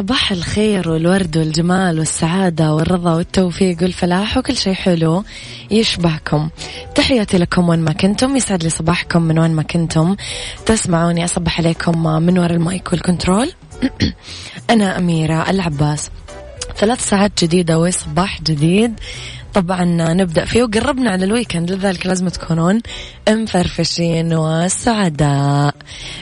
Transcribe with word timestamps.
صباح 0.00 0.32
الخير 0.32 0.90
والورد 0.90 1.36
والجمال 1.36 1.98
والسعادة 1.98 2.74
والرضا 2.74 3.14
والتوفيق 3.14 3.82
والفلاح 3.82 4.36
وكل 4.36 4.56
شيء 4.56 4.74
حلو 4.74 5.24
يشبهكم. 5.70 6.48
تحياتي 6.94 7.38
لكم 7.38 7.68
وين 7.68 7.78
ما 7.78 7.92
كنتم. 7.92 8.36
يسعد 8.36 8.62
لي 8.62 8.70
صباحكم 8.70 9.22
من 9.22 9.38
وين 9.38 9.50
ما 9.50 9.62
كنتم. 9.62 10.16
تسمعوني 10.66 11.24
أصبح 11.24 11.60
عليكم 11.60 12.22
من 12.22 12.38
وراء 12.38 12.52
ال 12.52 12.62
mic 12.62 12.92
وال 12.92 13.04
control. 13.04 13.52
أنا 14.70 14.98
أميرة 14.98 15.50
العباس. 15.50 16.10
ثلاث 16.76 17.08
ساعات 17.08 17.44
جديدة 17.44 17.78
وصباح 17.78 18.42
جديد. 18.42 19.00
طبعا 19.54 19.84
نبدأ 20.14 20.44
فيه. 20.44 20.62
وقربنا 20.62 21.10
على 21.10 21.24
ال 21.24 21.30
weekend 21.30 21.72
لذلك 21.72 22.06
لازم 22.06 22.28
تكونون 22.28 22.80
مفرفشين 23.28 24.34
وسعداء. 24.34 25.74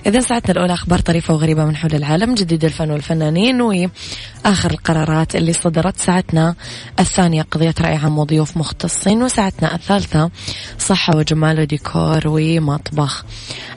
إذا 0.06 0.20
ساعتنا 0.20 0.52
الأولى 0.52 0.72
أخبار 0.72 0.98
طريفة 0.98 1.34
وغريبة 1.34 1.64
من 1.64 1.76
حول 1.76 1.94
العالم 1.94 2.34
جديد 2.34 2.64
الفن 2.64 2.90
والفنانين 2.90 3.60
وآخر 3.60 4.70
القرارات 4.70 5.36
اللي 5.36 5.52
صدرت 5.52 5.96
ساعتنا 5.96 6.54
الثانية 7.00 7.42
قضية 7.42 7.74
رأي 7.80 7.96
عام 7.96 8.18
وضيوف 8.18 8.56
مختصين 8.56 9.22
وساعتنا 9.22 9.74
الثالثة 9.74 10.30
صحة 10.78 11.16
وجمال 11.16 11.60
وديكور 11.60 12.20
ومطبخ. 12.26 13.24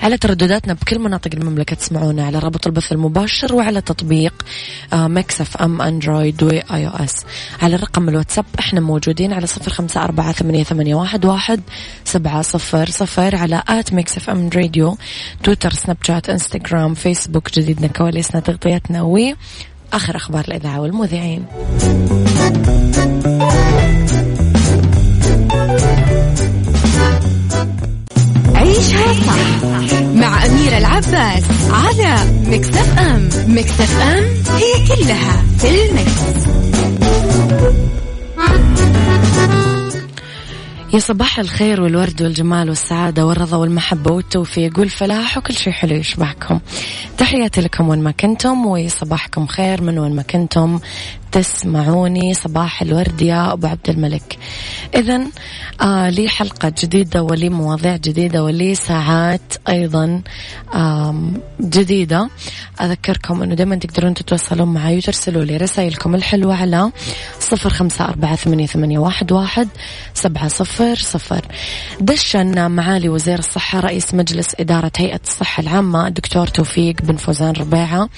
على 0.02 0.18
تردداتنا 0.18 0.74
بكل 0.74 1.00
مناطق 1.00 1.32
المملكة 1.34 1.76
تسمعونا 1.76 2.26
على 2.26 2.40
رابط 2.40 2.68
البث 2.68 2.92
المباشر 2.92 3.56
وعلى 3.56 3.82
تطبيق 3.82 4.34
Mix 4.94 5.58
FM 5.58 5.82
Android 5.82 6.44
و 6.44 6.88
iOS. 6.88 7.26
على 7.62 7.76
رقم 7.76 8.10
الواتساب 8.10 8.46
إحنا 8.60 8.80
موجودين 8.80 9.34
على 9.42 9.48
صفر 9.48 9.72
خمسة 9.72 10.04
أربعة 10.04 10.32
ثمانية, 10.32 10.64
ثمانية 10.64 10.96
واحد, 10.96 11.26
واحد 11.26 11.62
سبعة 12.06 12.42
صفر 12.42 12.90
صفر 12.90 13.36
على 13.36 13.64
at 13.68 13.94
Mix 13.94 14.18
FM 14.18 14.50
Radio 14.56 14.98
تويتر 15.44 15.74
سناب 15.74 15.98
شات 16.04 16.30
إنستغرام 16.30 16.94
فيسبوك 16.94 17.52
جديدنا 17.60 17.88
كواليسنا 17.88 18.42
تغطيتنا 18.42 19.02
و 19.02 19.20
آخر 19.94 20.16
أخبار 20.16 20.46
الإذاعة 20.48 20.82
والمذيعين 20.82 21.46
عيشها 28.56 29.14
صح 29.14 29.64
مع 30.14 30.46
أميرة 30.46 30.78
العباس 30.78 31.44
على 31.72 32.16
Mix 32.48 33.00
FM 33.00 33.30
Mix 33.48 34.02
FM 34.02 34.24
هي 34.58 34.88
كلها 34.88 35.44
في 35.58 35.90
ال 35.90 36.00
mix. 36.00 36.42
يا 40.94 41.00
صباح 41.00 41.40
الخير 41.40 41.82
والورد 41.82 42.22
والجمال 42.22 42.70
والسعادة 42.70 43.26
والرضا 43.26 43.58
والمحبة 43.58 44.12
والتوفيق 44.12 44.80
والفلاح 44.80 45.38
وكل 45.38 45.54
شيء 45.54 45.74
حلو 45.74 45.96
يشبهكم. 45.96 46.60
تحياتي 47.18 47.62
لكم 47.62 47.90
وين 47.90 48.04
ما 48.04 48.12
كنتم 48.12 48.66
وصباحكم 48.66 49.48
خير 49.48 49.82
من 49.82 50.00
وين 50.00 50.16
ما 50.16 50.22
كنتم. 50.22 50.80
تسمعوني. 51.32 52.34
صباح 52.34 52.82
الورد 52.82 53.22
يا 53.22 53.54
أبو 53.54 53.68
عبد 53.68 53.90
الملك. 53.90 54.38
إذا 54.96 55.22
آه 55.82 56.10
لي 56.10 56.30
حلقة 56.30 56.74
جديدة 56.84 57.24
ولي 57.24 57.50
مواضيع 57.50 57.96
جديدة 57.96 58.44
ولي 58.44 58.76
ساعات 58.76 59.54
أيضا 59.70 60.22
آه 60.74 61.32
جديدة. 61.62 62.30
أذكركم 62.82 63.44
أنه 63.44 63.56
دائما 63.56 63.76
تقدرون 63.76 64.14
تتواصلون 64.14 64.68
معي 64.74 64.98
وترسلوا 64.98 65.44
لي 65.44 65.58
رسائلكم 65.58 66.16
الحلوة 66.16 66.56
على 66.56 66.92
صفر 67.40 67.70
خمسة 67.70 68.06
أربعة 68.06 68.36
ثمانية, 68.36 69.00
واحد 69.32 69.68
سبعة 70.14 70.48
صفر 70.48 70.96
صفر. 70.96 71.46
دشن 72.00 72.72
معالي 72.72 73.10
وزير 73.10 73.40
الصحة 73.40 73.80
رئيس 73.80 74.14
مجلس 74.14 74.56
إدارة 74.60 74.92
هيئة 74.98 75.22
الصحة 75.24 75.62
العامة 75.62 76.08
الدكتور 76.08 76.48
توفيق 76.48 77.02
بن 77.02 77.16
فوزان 77.16 77.52
ربيعة. 77.52 78.10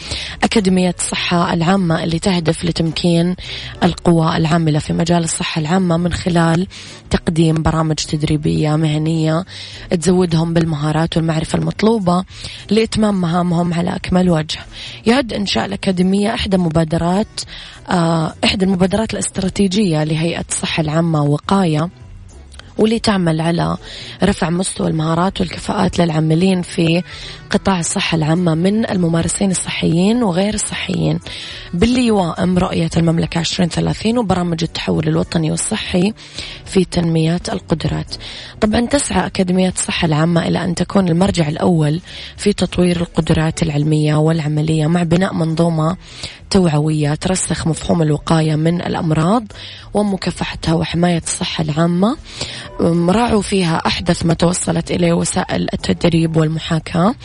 أكاديمية 0.43 0.95
الصحة 0.99 1.53
العامة 1.53 2.03
اللي 2.03 2.19
تهدف 2.19 2.65
لتمكين 2.65 3.02
القوى 3.83 4.37
العاملة 4.37 4.79
في 4.79 4.93
مجال 4.93 5.23
الصحة 5.23 5.61
العامة 5.61 5.97
من 5.97 6.13
خلال 6.13 6.67
تقديم 7.09 7.63
برامج 7.63 7.95
تدريبية 7.95 8.75
مهنية 8.75 9.45
تزودهم 10.01 10.53
بالمهارات 10.53 11.17
والمعرفة 11.17 11.59
المطلوبة 11.59 12.23
لإتمام 12.71 13.21
مهامهم 13.21 13.73
على 13.73 13.95
أكمل 13.95 14.29
وجه. 14.29 14.59
يعد 15.05 15.33
إنشاء 15.33 15.65
الأكاديمية 15.65 16.33
إحدى 16.33 16.57
مبادرات 16.57 17.41
آه، 17.89 18.33
إحدى 18.43 18.65
المبادرات 18.65 19.13
الاستراتيجية 19.13 20.03
لهيئة 20.03 20.45
الصحة 20.49 20.81
العامة 20.81 21.23
وقاية. 21.23 21.89
واللي 22.77 22.99
تعمل 22.99 23.41
على 23.41 23.77
رفع 24.23 24.49
مستوى 24.49 24.87
المهارات 24.87 25.41
والكفاءات 25.41 25.99
للعاملين 25.99 26.61
في 26.61 27.03
قطاع 27.49 27.79
الصحة 27.79 28.15
العامة 28.15 28.55
من 28.55 28.89
الممارسين 28.89 29.51
الصحيين 29.51 30.23
وغير 30.23 30.53
الصحيين. 30.53 31.19
باللي 31.73 32.05
يوائم 32.05 32.57
رؤية 32.57 32.89
المملكة 32.97 33.39
2030 33.39 34.17
وبرامج 34.17 34.63
التحول 34.63 35.07
الوطني 35.07 35.51
والصحي 35.51 36.13
في 36.65 36.85
تنمية 36.85 37.41
القدرات. 37.51 38.15
طبعا 38.61 38.85
تسعى 38.85 39.25
أكاديمية 39.25 39.69
الصحة 39.69 40.05
العامة 40.05 40.47
إلى 40.47 40.63
أن 40.63 40.75
تكون 40.75 41.09
المرجع 41.09 41.47
الأول 41.47 42.01
في 42.37 42.53
تطوير 42.53 43.01
القدرات 43.01 43.63
العلمية 43.63 44.15
والعملية 44.15 44.87
مع 44.87 45.03
بناء 45.03 45.33
منظومة 45.33 45.97
توعوية 46.53 47.15
ترسخ 47.15 47.67
مفهوم 47.67 48.01
الوقاية 48.01 48.55
من 48.55 48.81
الأمراض 48.81 49.43
ومكافحتها 49.93 50.73
وحماية 50.73 51.21
الصحة 51.25 51.63
العامة 51.63 52.17
راعوا 53.09 53.41
فيها 53.41 53.75
أحدث 53.75 54.25
ما 54.25 54.33
توصلت 54.33 54.91
إليه 54.91 55.13
وسائل 55.13 55.67
التدريب 55.73 56.37
والمحاكاة 56.37 57.15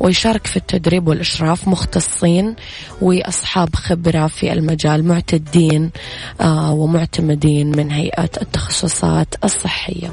ويشارك 0.00 0.46
في 0.46 0.56
التدريب 0.56 1.08
والإشراف 1.08 1.68
مختصين 1.68 2.56
وأصحاب 3.02 3.74
خبرة 3.74 4.26
في 4.26 4.52
المجال 4.52 5.04
معتدين 5.04 5.90
آه، 6.40 6.72
ومعتمدين 6.72 7.76
من 7.76 7.90
هيئة 7.90 8.30
التخصصات 8.42 9.34
الصحية. 9.44 10.12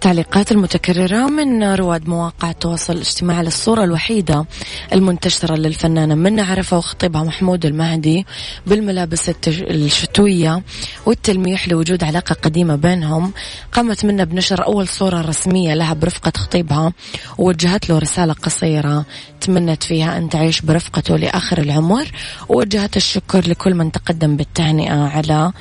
التعليقات 0.00 0.52
المتكررة 0.52 1.26
من 1.26 1.62
رواد 1.64 2.08
مواقع 2.08 2.50
التواصل 2.50 2.92
الاجتماعي 2.92 3.44
للصورة 3.44 3.84
الوحيدة 3.84 4.46
المنتشرة 4.92 5.54
للفنانة 5.54 6.14
من 6.14 6.40
عرفة 6.40 6.78
وخطيبها 6.78 7.22
محمود 7.22 7.66
المهدي 7.66 8.26
بالملابس 8.66 9.30
الشتوية 9.48 10.62
والتلميح 11.06 11.68
لوجود 11.68 12.04
علاقة 12.04 12.34
قديمة 12.34 12.76
بينهم. 12.76 13.32
قامت 13.72 14.04
منا 14.04 14.24
بنشر 14.24 14.66
أول 14.66 14.88
صورة 14.88 15.20
رسمية 15.20 15.74
لها 15.74 15.94
برفقة 15.94 16.32
خطيبها 16.36 16.92
ووجهت 17.38 17.90
له 17.90 17.98
رسالة 17.98 18.32
قصيرة 18.32 19.04
تمنت 19.40 19.82
فيها 19.82 20.18
أن 20.18 20.28
تعيش 20.28 20.60
برفقته 20.60 21.16
لآخر 21.16 21.58
العمر. 21.58 22.06
ووجهت 22.48 22.96
الشكر 22.96 23.48
لكل 23.48 23.74
من 23.74 23.92
تقدم 23.92 24.36
بالتهنئة 24.36 25.04
على 25.04 25.52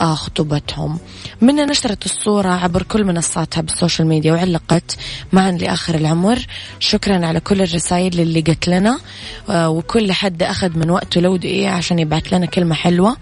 آه، 0.00 0.14
خطوبتهم. 0.14 0.98
منة 1.40 1.64
نشرت 1.64 2.04
الصورة 2.04 2.48
عبر 2.48 2.82
كل 2.82 3.04
منصاتها 3.04 3.60
بال 3.60 3.67
social 3.67 3.87
media 4.04 4.32
وعلقت 4.32 4.96
معا 5.32 5.50
لآخر 5.50 5.94
العمر. 5.94 6.38
شكرا 6.80 7.26
على 7.26 7.40
كل 7.40 7.62
الرسائل 7.62 8.20
اللي 8.20 8.40
جت 8.40 8.68
لنا 8.68 8.98
آه، 9.50 9.68
وكل 9.68 10.12
حد 10.12 10.42
أخذ 10.42 10.78
من 10.78 10.90
وقته 10.90 11.20
لو 11.20 11.36
دقيقة 11.36 11.70
عشان 11.70 11.98
يبعث 11.98 12.32
لنا 12.32 12.46
كلمة 12.46 12.74
حلوة. 12.74 13.16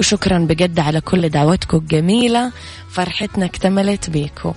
وشكرا 0.00 0.38
بجد 0.38 0.78
على 0.80 1.00
كل 1.00 1.28
دعوتكم 1.28 1.76
الجميلة. 1.76 2.52
فرحتنا 2.90 3.44
اكتملت 3.44 4.10
بيكو 4.10 4.54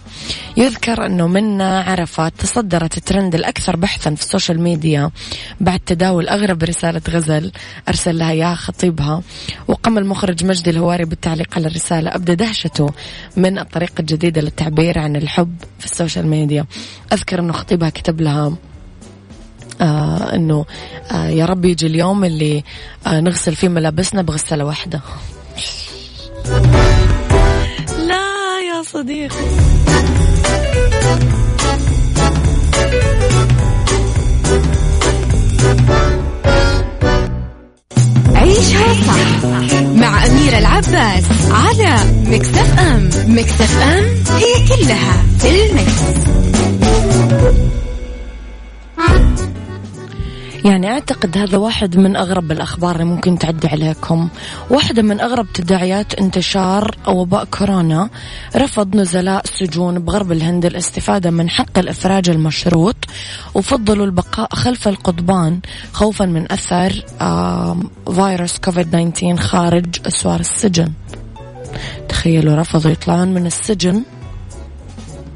يذكر 0.58 1.06
أنه 1.06 1.28
منة 1.28 1.82
عرفات 1.82 2.34
تصدرت 2.38 2.98
الترند 2.98 3.36
الأكثر 3.36 3.76
بحثا 3.76 4.16
في 4.16 4.22
ال 4.22 4.27
social 4.27 4.62
media 4.62 5.12
بعد 5.62 5.80
تداول 5.80 6.30
أغرب 6.30 6.64
رسالة 6.64 7.02
غزل 7.10 7.52
أرسل 7.88 8.18
لها 8.18 8.32
إياها 8.32 8.56
خطيبها. 8.56 9.22
وقام 9.68 9.98
المخرج 9.98 10.46
مجدي 10.46 10.70
الهواري 10.70 11.06
بالتعليق 11.06 11.56
على 11.56 11.68
الرسالة. 11.68 12.16
أبدى 12.16 12.36
دهشته 12.36 12.90
من 13.38 13.60
الطريقة 13.60 14.00
الجديدة 14.00 14.42
للتعبير 14.42 15.00
عن 15.00 15.16
الحب 15.16 15.56
في 15.80 15.86
السوشيال 15.86 16.28
ميديا. 16.28 16.66
أذكر 17.14 17.40
أنه 17.40 17.54
خطيبها 17.54 17.90
كتب 17.90 18.22
لها 18.22 18.56
آه 19.82 20.36
إنه 20.36 20.66
آه 21.12 21.28
يا 21.28 21.46
رب 21.46 21.66
يجي 21.66 21.88
اليوم 21.88 22.24
اللي 22.26 22.64
آه 23.08 23.20
نغسل 23.20 23.56
فيه 23.56 23.68
ملابسنا 23.68 24.22
بغسله 24.22 24.66
واحدة. 24.66 25.02
لا 28.08 28.60
يا 28.70 28.84
صديقي. 28.84 29.36
عيشها 38.36 38.94
صح 39.08 39.82
مع 39.96 40.26
أميرة 40.26 40.58
العباس 40.58 41.24
على 41.52 41.96
مكتف 42.26 42.80
أم 42.80 43.10
مكتف 43.28 43.82
أم 43.82 44.04
هي 44.38 44.68
كلها 44.68 45.24
في 45.40 45.66
المكس. 45.66 46.02
يعني 50.66 50.88
أعتقد 50.88 51.38
هذا 51.38 51.58
واحد 51.58 51.98
من 51.98 52.16
أغرب 52.16 52.52
الأخبار 52.52 52.96
اللي 52.96 53.06
ممكن 53.06 53.38
تعدي 53.38 53.68
عليكم. 53.68 54.30
واحدة 54.70 55.02
من 55.02 55.22
أغرب 55.22 55.54
تداعيات 55.54 56.14
انتشار 56.14 56.98
وباء 57.08 57.46
كورونا. 57.46 58.10
رفض 58.56 58.96
نزلاء 58.96 59.44
السجون 59.44 60.00
بغرب 60.00 60.32
الهند 60.32 60.66
الاستفادة 60.66 61.32
من 61.32 61.50
حق 61.50 61.78
الإفراج 61.78 62.30
المشروط 62.30 62.96
وفضلوا 63.56 64.06
البقاء 64.06 64.56
خلف 64.56 64.88
القضبان 64.88 65.60
خوفا 65.94 66.26
من 66.26 66.52
أثر 66.52 67.06
فيروس 68.16 68.58
كوفيد 68.58 69.12
19 69.14 69.38
خارج 69.38 69.96
أسوار 70.08 70.40
السجن. 70.40 70.92
تخيلوا 72.10 72.56
رفضوا 72.56 72.92
يطلعون 72.92 73.28
من 73.34 73.46
السجن 73.46 74.04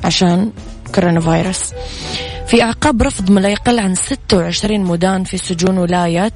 عشان 0.04 0.52
كورونا 0.96 1.20
فيروس. 1.20 1.72
في 2.48 2.64
أعقاب 2.64 3.02
رفض 3.02 3.32
ما 3.32 3.40
لا 3.40 3.50
يقل 3.50 3.80
عن 3.80 3.96
26 3.96 4.80
مدان 4.80 5.24
في 5.24 5.38
سجون 5.38 5.78
ولاية 5.78 6.34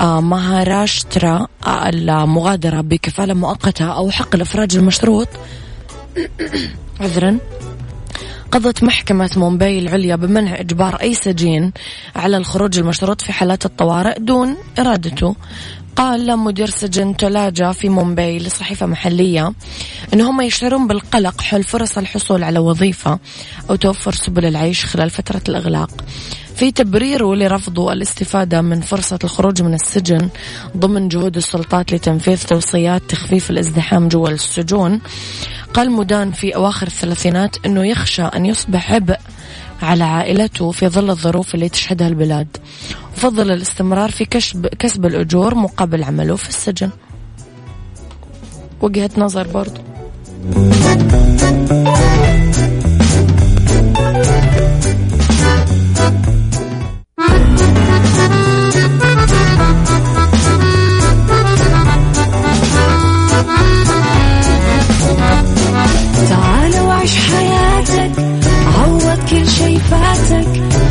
آه، 0.00 0.20
مهاراشترا 0.20 1.46
آه، 1.66 1.88
المغادرة 1.88 2.80
بكفالة 2.80 3.34
مؤقتة 3.34 3.84
أو 3.92 4.10
حق 4.10 4.34
الإفراج 4.34 4.76
المشروط. 4.76 5.28
عذرا. 7.00 7.38
قضت 8.52 8.82
محكمة 8.82 9.30
مومباي 9.36 9.78
العليا 9.78 10.16
بمنع 10.16 10.60
إجبار 10.60 10.94
أي 10.94 11.14
سجين 11.14 11.72
على 12.16 12.36
الخروج 12.36 12.78
المشروط 12.78 13.22
في 13.22 13.32
حالات 13.32 13.66
الطوارئ 13.66 14.18
دون 14.20 14.56
إرادته. 14.78 15.36
قال 15.96 16.38
مدير 16.38 16.70
سجن 16.70 17.16
تولاجا 17.16 17.72
في 17.72 17.88
مومباي 17.88 18.38
لصحيفة 18.38 18.86
محلية 18.86 19.52
أن 20.14 20.20
هم 20.20 20.40
يشعرون 20.40 20.86
بالقلق 20.86 21.40
حول 21.40 21.62
فرص 21.62 21.98
الحصول 21.98 22.42
على 22.42 22.58
وظيفة 22.58 23.18
أو 23.70 23.74
توفر 23.74 24.12
سبل 24.12 24.44
العيش 24.44 24.84
خلال 24.84 25.10
فترة 25.10 25.42
الإغلاق. 25.48 25.90
في 26.56 26.70
تبريره 26.72 27.34
لرفضه 27.34 27.92
الاستفادة 27.92 28.62
من 28.62 28.80
فرصة 28.80 29.18
الخروج 29.24 29.62
من 29.62 29.74
السجن 29.74 30.28
ضمن 30.76 31.08
جهود 31.08 31.36
السلطات 31.36 31.92
لتنفيذ 31.92 32.42
توصيات 32.42 33.02
تخفيف 33.08 33.50
الازدحام 33.50 34.08
جوا 34.08 34.28
السجون. 34.28 35.00
قال 35.74 35.90
مدان 35.90 36.32
في 36.32 36.56
أواخر 36.56 36.86
الثلاثينات 36.86 37.56
أنه 37.66 37.86
يخشى 37.86 38.22
أن 38.22 38.46
يصبح 38.46 38.92
عبء 38.92 39.18
على 39.82 40.04
عائلته 40.04 40.70
في 40.70 40.88
ظل 40.88 41.10
الظروف 41.10 41.54
اللي 41.54 41.68
تشهدها 41.68 42.08
البلاد. 42.08 42.56
وفضل 43.16 43.50
الاستمرار 43.50 44.10
في 44.10 44.24
كسب, 44.24 44.66
كسب 44.66 45.06
الأجور 45.06 45.54
مقابل 45.54 46.04
عمله 46.04 46.36
في 46.36 46.48
السجن. 46.48 46.90
وجهة 48.80 49.10
نظر 49.18 49.48
برضو. 49.48 49.80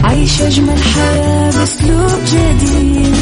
عيش 0.03 0.41
أجمل 0.41 0.77
حياة 0.95 1.51
بأسلوب 1.51 2.19
جديد. 2.25 3.15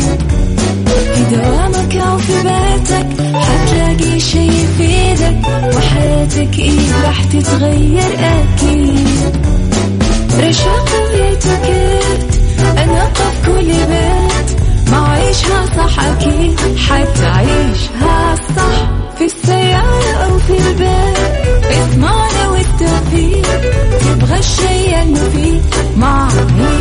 في 1.16 1.36
دوامك 1.36 1.96
أو 1.96 2.18
في 2.18 2.34
بيتك 2.44 3.36
حتلاقي 3.36 4.20
شي 4.20 4.48
يفيدك 4.48 5.48
وحياتك 5.76 6.60
إيه 6.60 7.04
راح 7.06 7.24
تتغير 7.24 8.02
أكيد. 8.20 9.36
رشاق 10.40 10.90
ويتوكيت 11.14 12.36
أنا 12.78 13.06
في 13.14 13.46
كل 13.46 13.66
بيت 13.68 14.62
ما 14.92 15.08
عيشها 15.08 15.66
صح 15.78 16.00
أكيد. 16.04 16.60
حتعيشها 16.78 17.25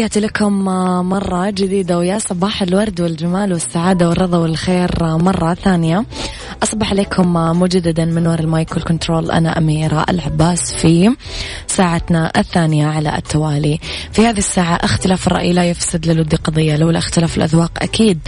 تحياتي 0.00 0.20
لكم 0.20 0.64
مرة 1.08 1.50
جديدة 1.50 1.98
ويا 1.98 2.18
صباح 2.18 2.62
الورد 2.62 3.00
والجمال 3.00 3.52
والسعادة 3.52 4.08
والرضا 4.08 4.38
والخير 4.38 4.90
مرة 5.00 5.54
ثانية. 5.54 6.04
أصبح 6.62 6.90
عليكم 6.90 7.32
مجددا 7.32 8.04
من 8.04 8.26
وراء 8.26 8.40
ال 8.40 8.48
mic 8.48 8.72
وال 8.72 8.84
control. 8.84 9.30
أنا 9.30 9.58
أميرة 9.58 10.06
العباس 10.08 10.74
في 10.74 11.16
ساعتنا 11.66 12.32
الثانية 12.36 12.86
على 12.86 13.16
التوالي. 13.16 13.78
في 14.12 14.26
هذه 14.26 14.38
الساعة 14.38 14.74
اختلاف 14.74 15.26
الرأي 15.26 15.52
لا 15.52 15.64
يفسد 15.64 16.06
للود 16.06 16.34
قضية. 16.34 16.76
لولا 16.76 16.98
اختلاف 16.98 17.36
الأذواق 17.36 17.70
أكيد 17.82 18.18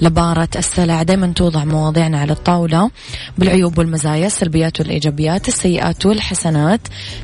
لبارت 0.00 0.48
السلع 0.56 1.02
دائما 1.02 1.26
توضع 1.26 1.64
مواضيعنا 1.64 2.20
على 2.20 2.32
الطاولة. 2.32 2.90
بالعيوب 3.38 3.78
والمزايا 3.78 4.26
السلبيات 4.26 4.80
والإيجابيات 4.80 5.48
السيئات 5.48 6.06
والحسنات. 6.06 6.80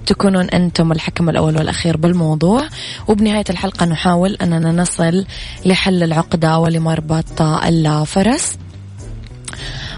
تكونون 0.06 0.50
أنتم 0.50 0.92
الحكم 0.92 1.28
الأول 1.28 1.56
والأخير 1.56 1.96
بالموضوع. 1.96 2.68
وبنهاية 3.08 3.44
الحلقة 3.50 3.86
نحاول 3.86 4.34
أننا 4.42 4.72
نصل 4.72 5.24
لحل 5.64 6.02
العقدة 6.02 6.58
ولمربط 6.58 7.42
الفرس 7.42 8.56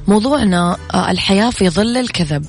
موضوعنا 0.08 0.76
آه، 0.94 1.10
الحياة 1.10 1.50
في 1.50 1.70
ظل 1.70 1.96
الكذب. 1.96 2.46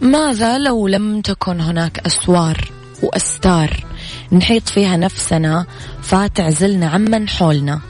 ماذا 0.00 0.58
لو 0.58 0.88
لم 0.88 1.20
تكن 1.20 1.60
هناك 1.60 1.98
أسوار 1.98 2.70
وأستار 3.02 3.84
نحيط 4.32 4.68
فيها 4.68 4.96
نفسنا 4.96 5.66
فتعزلنا 6.02 6.88
عمن 6.88 7.28
حولنا 7.28 7.80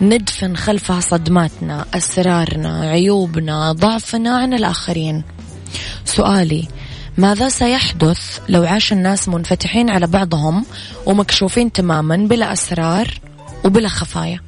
ندفن 0.00 0.56
خلفها 0.56 1.00
صدماتنا 1.00 1.84
أسرارنا 1.94 2.80
عيوبنا 2.80 3.72
ضعفنا 3.72 4.36
عن 4.38 4.54
الآخرين؟ 4.54 5.24
سؤالي 6.04 6.68
ماذا 7.18 7.48
سيحدث 7.48 8.40
لو 8.48 8.62
عاش 8.64 8.92
الناس 8.92 9.28
منفتحين 9.28 9.90
على 9.90 10.06
بعضهم 10.06 10.64
ومكشوفين 11.06 11.72
تماما 11.72 12.16
بلا 12.16 12.52
أسرار 12.52 13.20
وبلا 13.64 13.88
خفايا؟ 13.88 14.47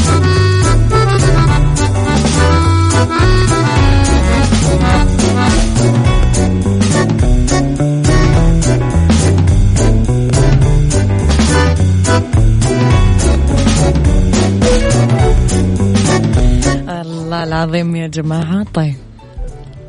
العظيم 17.51 17.95
يا 17.95 18.07
جماعة. 18.07 18.63
طيب. 18.63 18.95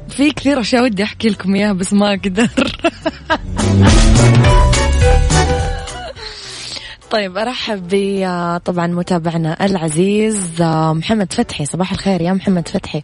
في 0.08 0.30
كثير 0.30 0.60
أشياء 0.60 0.82
ودي 0.82 1.02
أحكي 1.02 1.28
لكم 1.28 1.54
إياها 1.54 1.72
بس 1.72 1.92
ما 1.92 2.10
أقدر. 2.14 2.48
طيب 7.10 7.38
أرحب 7.38 7.88
ب 7.88 7.96
طبعا 8.64 8.86
متابعنا 8.86 9.66
العزيز 9.66 10.62
محمد 10.92 11.32
فتحي. 11.32 11.66
صباح 11.66 11.92
الخير 11.92 12.20
يا 12.20 12.32
محمد 12.32 12.68
فتحي. 12.68 13.02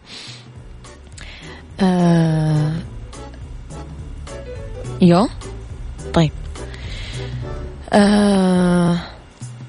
آه... 1.79 2.71
يو؟ 5.01 5.29
طيب. 6.13 6.31
آه... 7.93 8.97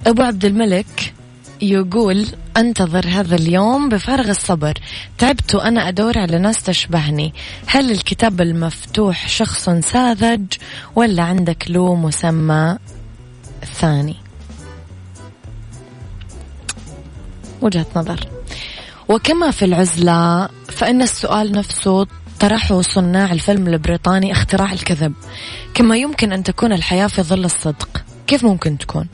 أبو 0.06 0.23
عبد 0.23 0.44
الملك 0.44 1.14
يقول 1.62 2.26
أنتظر 2.57 3.07
هذا 3.09 3.37
اليوم 3.37 3.88
بفارغ 3.88 4.31
الصبر. 4.31 4.75
تعبت 5.19 5.55
وأنا 5.55 5.88
أدور 5.88 6.19
على 6.19 6.38
ناس 6.38 6.62
تشبهني. 6.62 7.35
هل 7.67 7.90
الكتاب 7.90 8.40
المفتوح 8.40 9.29
شخص 9.29 9.71
ساذج 9.71 10.47
ولا 10.97 11.23
عندك 11.23 11.71
له 11.71 11.95
مسمى 11.95 12.79
ثاني؟ 13.81 14.17
وجهة 17.61 17.87
نظر. 17.97 18.29
وكما 19.09 19.50
في 19.50 19.64
العزلة 19.64 20.49
فإن 20.69 21.02
السؤال 21.02 21.52
نفسه 21.52 22.07
طرحه 22.40 22.81
صناع 22.81 23.33
الفيلم 23.33 23.69
البريطاني 23.69 24.33
اختراع 24.33 24.73
الكذب. 24.73 25.12
كما 25.75 25.97
يمكن 25.97 26.33
أن 26.33 26.43
تكون 26.43 26.73
الحياة 26.73 27.07
في 27.07 27.23
ظل 27.23 27.45
الصدق. 27.45 28.02
كيف 28.26 28.45
ممكن 28.45 28.79
تكون؟ 28.79 29.09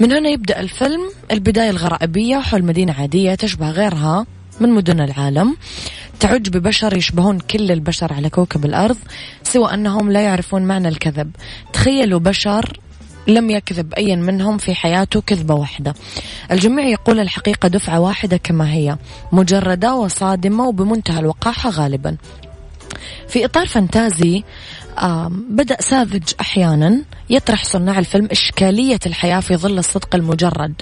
من 0.00 0.12
هنا 0.12 0.28
يبدأ 0.28 0.60
الفيلم. 0.60 1.10
البداية 1.30 1.70
الغرائبية 1.70 2.36
حول 2.36 2.64
مدينة 2.64 2.92
عادية 2.92 3.34
تشبه 3.34 3.70
غيرها 3.70 4.26
من 4.60 4.68
مدن 4.68 5.00
العالم. 5.00 5.56
تعج 6.20 6.48
ببشر 6.48 6.96
يشبهون 6.96 7.38
كل 7.38 7.72
البشر 7.72 8.12
على 8.12 8.30
كوكب 8.30 8.64
الأرض 8.64 8.96
سوى 9.42 9.74
أنهم 9.74 10.12
لا 10.12 10.20
يعرفون 10.20 10.62
معنى 10.62 10.88
الكذب. 10.88 11.30
تخيلوا 11.72 12.20
بشر 12.20 12.80
لم 13.28 13.50
يكذب 13.50 13.94
أي 13.94 14.16
منهم 14.16 14.58
في 14.58 14.74
حياته 14.74 15.20
كذبة 15.20 15.54
واحدة. 15.54 15.94
الجميع 16.50 16.86
يقول 16.86 17.20
الحقيقة 17.20 17.68
دفعة 17.68 18.00
واحدة 18.00 18.36
كما 18.36 18.72
هي 18.72 18.96
مجردة 19.32 19.94
وصادمة 19.94 20.68
وبمنتهى 20.68 21.20
الوقاحة 21.20 21.70
غالبا. 21.70 22.16
في 23.28 23.44
إطار 23.44 23.66
فانتازي 23.66 24.44
بدأ 25.30 25.76
ساذج 25.80 26.22
أحيانا 26.40 27.02
يطرح 27.30 27.64
صناع 27.64 27.98
الفيلم 27.98 28.28
إشكالية 28.30 28.98
الحياة 29.06 29.40
في 29.40 29.56
ظل 29.56 29.78
الصدق 29.78 30.14
المجرد 30.14 30.74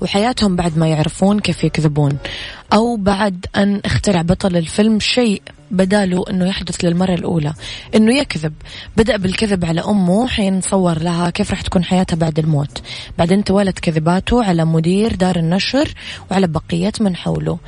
وحياتهم 0.00 0.56
بعد 0.56 0.78
ما 0.78 0.88
يعرفون 0.88 1.40
كيف 1.40 1.64
يكذبون 1.64 2.18
أو 2.72 2.96
بعد 2.96 3.46
أن 3.56 3.80
اخترع 3.84 4.22
بطل 4.22 4.56
الفيلم 4.56 5.00
شيء 5.00 5.42
بداله 5.70 6.24
أنه 6.30 6.46
يحدث 6.46 6.84
للمرة 6.84 7.14
الأولى 7.14 7.54
أنه 7.94 8.18
يكذب. 8.18 8.52
بدأ 8.96 9.16
بالكذب 9.16 9.64
على 9.64 9.80
أمه 9.80 10.28
حين 10.28 10.60
صور 10.60 10.98
لها 10.98 11.30
كيف 11.30 11.50
راح 11.50 11.60
تكون 11.60 11.84
حياتها 11.84 12.16
بعد 12.16 12.38
الموت. 12.38 12.82
بعدين 13.18 13.44
توالت 13.44 13.78
كذباته 13.78 14.44
على 14.44 14.64
مدير 14.64 15.14
دار 15.14 15.36
النشر 15.36 15.94
وعلى 16.30 16.46
بقية 16.46 16.92
من 17.00 17.16
حوله. 17.16 17.58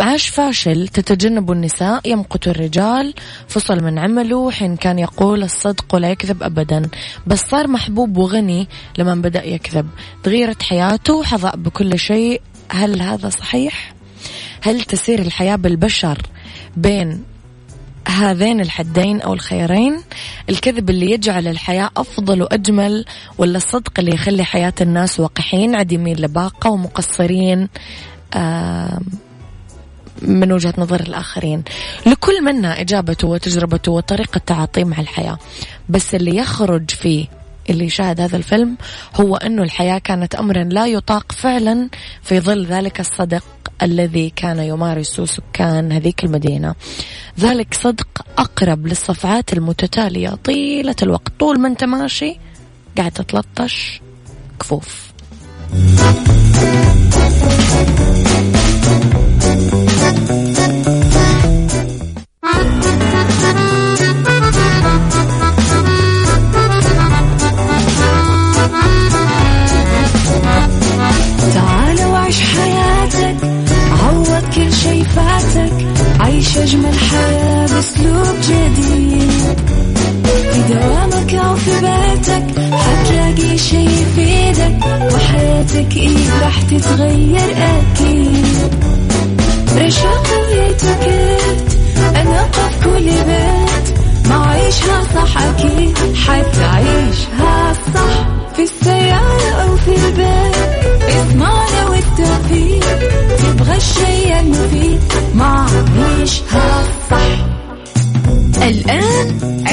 عاش 0.00 0.28
فاشل 0.28 0.88
تتجنب 0.88 1.52
النساء 1.52 2.00
يمقت 2.10 2.48
الرجال 2.48 3.14
فصل 3.48 3.82
من 3.82 3.98
عمله 3.98 4.50
حين 4.50 4.76
كان 4.76 4.98
يقول 4.98 5.42
الصدق 5.42 5.94
ولا 5.94 6.10
يكذب 6.10 6.42
أبدا. 6.42 6.88
بس 7.26 7.40
صار 7.40 7.68
محبوب 7.68 8.16
وغني 8.16 8.68
لما 8.98 9.14
بدأ 9.14 9.44
يكذب. 9.44 9.88
تغيرت 10.22 10.62
حياته 10.62 11.14
وحظى 11.14 11.52
بكل 11.54 11.98
شيء. 11.98 12.40
هل 12.70 13.02
هذا 13.02 13.28
صحيح؟ 13.28 13.94
هل 14.62 14.80
تسير 14.80 15.18
الحياة 15.18 15.56
بالبشر 15.56 16.22
بين 16.76 17.22
هذين 18.08 18.60
الحدين 18.60 19.20
أو 19.20 19.34
الخيرين 19.34 20.00
الكذب 20.48 20.90
اللي 20.90 21.10
يجعل 21.10 21.48
الحياة 21.48 21.90
أفضل 21.96 22.42
وأجمل 22.42 23.04
ولا 23.38 23.56
الصدق 23.56 23.92
اللي 23.98 24.14
يخلي 24.14 24.44
حياة 24.44 24.74
الناس 24.80 25.20
وقحين 25.20 25.74
عديمين 25.74 26.16
لباقة 26.16 26.70
ومقصرين 26.70 27.68
من 30.22 30.52
وجهة 30.52 30.74
نظر 30.78 31.00
الآخرين. 31.00 31.62
لكل 32.06 32.44
منا 32.44 32.80
إجابته 32.80 33.28
وتجربته 33.28 33.92
وطريقة 33.92 34.38
تعاطيه 34.38 34.84
مع 34.84 35.00
الحياة. 35.00 35.38
بس 35.88 36.14
اللي 36.14 36.36
يخرج 36.36 36.90
فيه 36.90 37.26
اللي 37.70 37.84
يشاهد 37.84 38.20
هذا 38.20 38.36
الفيلم 38.36 38.76
هو 39.14 39.36
أنه 39.36 39.62
الحياة 39.62 39.98
كانت 39.98 40.34
أمرا 40.34 40.64
لا 40.64 40.86
يطاق 40.86 41.32
فعلا 41.32 41.88
في 42.22 42.40
ظل 42.40 42.66
ذلك 42.66 43.00
الصدق 43.00 43.44
الذي 43.82 44.30
كان 44.30 44.58
يمارسه 44.58 45.26
سكان 45.26 45.92
هذيك 45.92 46.24
المدينة. 46.24 46.74
ذلك 47.40 47.74
صدق 47.74 48.08
أقرب 48.38 48.86
للصفعات 48.86 49.52
المتتالية. 49.52 50.28
طيلة 50.44 50.96
الوقت 51.02 51.32
طول 51.38 51.60
ما 51.60 51.68
أنت 51.68 51.84
ماشي 51.84 52.38
قاعد 52.96 53.12
تتلطش 53.12 54.00
كفوف. 54.60 55.12
تتغير 86.70 87.56
أكيد. 87.56 88.74
رشاق 89.76 90.26
ويتوكيت 90.40 91.68
أنا 92.16 92.42
قف 92.42 92.84
كل 92.84 93.04
بيت. 93.04 93.98
ما 94.28 94.46
عيشها 94.46 95.02
صح 95.14 95.42
أكيد. 95.42 95.98
حتعيشها 96.14 97.72
صح. 97.94 98.26
في 98.56 98.62
السيارة 98.62 99.50
أو 99.62 99.76
في 99.76 99.94
البيت. 99.96 100.56
اضمعنا 101.16 101.88
والتوفيق. 101.88 102.98
تبغى 103.38 103.76
الشيء 103.76 104.40
المفيد. 104.40 105.00
ما 105.34 105.66
عيشها 105.98 106.84
صح. 107.10 107.46
الآن 108.62 109.45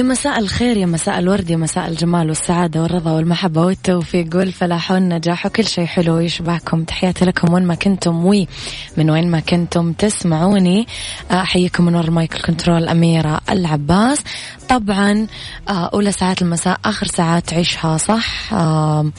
يا 0.00 0.04
مساء 0.04 0.38
الخير 0.38 0.76
يا 0.76 0.86
مساء 0.86 1.18
الورد 1.18 1.50
يا 1.50 1.56
مساء 1.56 1.88
الجمال 1.88 2.28
والسعادة 2.28 2.82
والرضا 2.82 3.12
والمحبة 3.12 3.64
والتوفيق. 3.64 4.36
والفلاح 4.36 4.90
والنجاح 4.90 5.46
وكل 5.46 5.64
شيء 5.64 5.86
حلو 5.86 6.18
يشبهكم. 6.18 6.84
تحياتي 6.84 7.24
لكم 7.24 7.52
وين 7.52 7.64
ما 7.64 7.74
كنتم 7.74 8.26
وي 8.26 8.48
من 8.96 9.10
وين 9.10 9.30
ما 9.30 9.40
كنتم 9.40 9.92
تسمعوني. 9.92 10.86
أحييكم 11.30 11.84
من 11.84 11.94
وراء 11.94 12.06
ال 12.06 12.14
mic 12.14 12.36
ال 12.36 12.43
control 12.43 12.88
أميرة 12.88 13.40
العباس. 13.50 14.18
طبعا 14.68 15.26
آه، 15.68 15.90
أولى 15.94 16.12
ساعات 16.12 16.42
المساء 16.42 16.80
آخر 16.84 17.06
ساعات 17.06 17.54
عيشها 17.54 17.96
صح. 17.96 18.54
آه، 18.54 19.10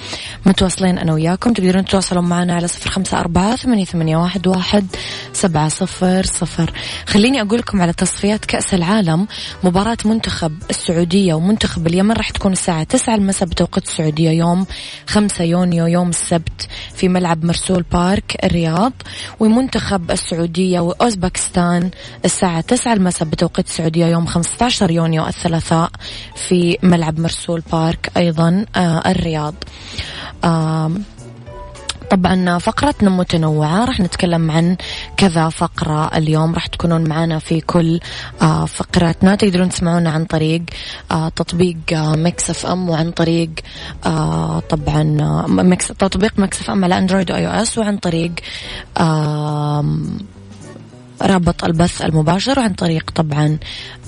متواصلين 0.45 0.97
أنا 0.97 1.13
وياكم. 1.13 1.53
تقدرون 1.53 1.85
تتواصلون 1.85 2.23
معنا 2.23 2.53
على 2.55 2.67
صفر 2.67 2.89
خمسة 2.89 3.19
أربعة 3.19 3.55
ثمانية, 3.55 4.17
واحد, 4.47 4.85
سبعة 5.33 5.69
صفر 5.69 6.23
صفر. 6.25 6.73
خليني 7.07 7.41
أقول 7.41 7.59
لكم 7.59 7.81
على 7.81 7.93
تصفيات 7.93 8.45
كأس 8.45 8.73
العالم. 8.73 9.27
مباراة 9.63 9.97
منتخب 10.05 10.53
السعودية 10.69 11.33
ومنتخب 11.33 11.87
اليمن 11.87 12.11
راح 12.11 12.29
تكون 12.29 12.51
الساعة 12.51 12.83
تسعة 12.83 13.15
المساء 13.15 13.49
بتوقيت 13.49 13.83
السعودية 13.87 14.29
يوم 14.29 14.65
خمسة 15.07 15.43
يونيو 15.43 15.85
يوم 15.85 16.09
السبت 16.09 16.67
في 16.95 17.09
ملعب 17.09 17.45
مرسول 17.45 17.85
بارك 17.91 18.37
الرياض. 18.43 18.93
ومنتخب 19.39 20.11
السعودية 20.11 20.79
وأوزبكستان 20.79 21.89
الساعة 22.25 22.61
تسعة 22.61 22.93
المساء 22.93 23.27
بتوقيت 23.27 23.67
السعودية 23.67 24.05
يوم 24.05 24.25
15 24.25 24.91
يونيو 24.91 25.27
الثلاثاء 25.27 25.91
في 26.35 26.77
ملعب 26.83 27.19
مرسول 27.19 27.61
بارك 27.71 28.11
أيضا 28.17 28.65
آه 28.75 29.11
الرياض. 29.11 29.55
طبعا 32.11 32.57
فقرتنا 32.57 33.09
متنوعة 33.09 33.85
راح 33.85 33.99
نتكلم 33.99 34.51
عن 34.51 34.77
كذا 35.17 35.49
فقرة 35.49 36.17
اليوم. 36.17 36.53
راح 36.53 36.67
تكونون 36.67 37.03
معنا 37.09 37.39
في 37.39 37.61
كل 37.61 37.99
فقراتنا. 38.67 39.35
تقدرون 39.35 39.69
تسمعونا 39.69 40.09
عن 40.09 40.25
طريق 40.25 40.61
تطبيق 41.35 41.77
Mix 41.93 42.49
FM 42.49 42.89
وعن 42.89 43.11
طريق 43.11 43.49
طبعا 44.69 45.03
Mix 45.47 45.87
تطبيق 45.87 46.39
Mix 46.39 46.61
FM 46.61 46.83
على 46.83 46.97
Android 46.97 47.31
و 47.31 47.47
iOS 47.47 47.77
وعن 47.77 47.97
طريق 47.97 48.31
رابط 51.21 51.63
البث 51.63 52.01
المباشر 52.01 52.59
عن 52.59 52.73
طريق 52.73 53.11
طبعا 53.15 53.57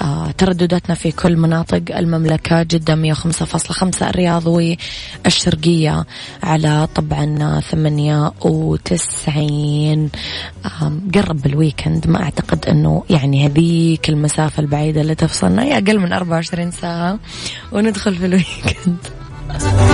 آه، 0.01 0.32
تردداتنا 0.38 0.96
في 0.96 1.12
كل 1.12 1.38
مناطق 1.38 1.98
المملكة 1.98 2.63
جدة 2.63 3.13
105.5 3.13 4.03
الرياض 4.03 4.47
والشرقية 4.47 6.06
على 6.43 6.88
طبعا 6.95 7.60
98 7.60 10.10
قرب 11.15 11.45
ال 11.45 11.52
weekend. 11.52 12.08
ما 12.08 12.23
أعتقد 12.23 12.65
أنه 12.65 13.04
يعني 13.10 13.47
هذيك 13.47 14.10
المسافة 14.10 14.62
البعيدة 14.62 15.02
اللي 15.02 15.15
تفصلنا 15.15 15.63
هي 15.63 15.78
أقل 15.78 15.99
من 15.99 16.13
24 16.13 16.71
ساعة 16.71 17.19
وندخل 17.71 18.15
في 18.15 18.26
ال 18.25 18.34
weekend. 18.34 18.97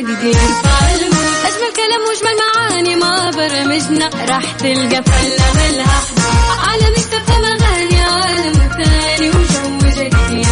جديد 0.00 0.36
أجمل 1.46 1.72
كلام 1.76 2.02
وأجمل 2.08 2.36
معاني 2.40 2.96
ما 2.96 3.30
برمجنا. 3.30 4.10
راح 4.28 4.52
تلقى 4.52 5.02
فلة 5.02 5.46
ملها 5.54 6.00
على 6.68 6.90
مكتب 6.90 7.30
أغاني 7.30 8.00
عالم 8.00 8.52
ثاني 8.78 9.28
وجو 9.28 9.78
جديد 9.88 10.46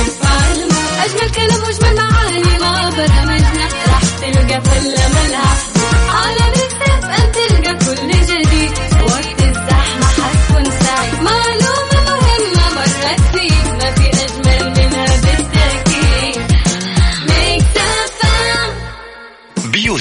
أجمل 1.04 1.30
كلام 1.36 1.62
وأجمل 1.62 1.94
معاني 1.96 2.58
ما 2.60 2.90
برمجنا. 2.90 3.68
راح 3.88 4.02
تلقى 4.20 4.60
فلة 4.60 5.08
ملها 5.08 5.71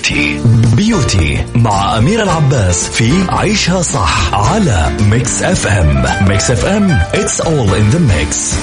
Beauty. 0.01 0.41
Beauty 0.75 1.45
مع 1.55 1.97
أميرة 1.97 2.23
العباس 2.23 2.89
في 2.89 3.25
عيشها 3.29 3.81
صح 3.81 4.33
على 4.33 4.97
Mix 5.01 5.43
FM 5.43 6.27
Mix 6.27 6.51
FM 6.51 6.99
it's 7.13 7.39
all 7.39 7.69
in 7.69 7.95
the 7.95 7.99
mix. 8.11 8.55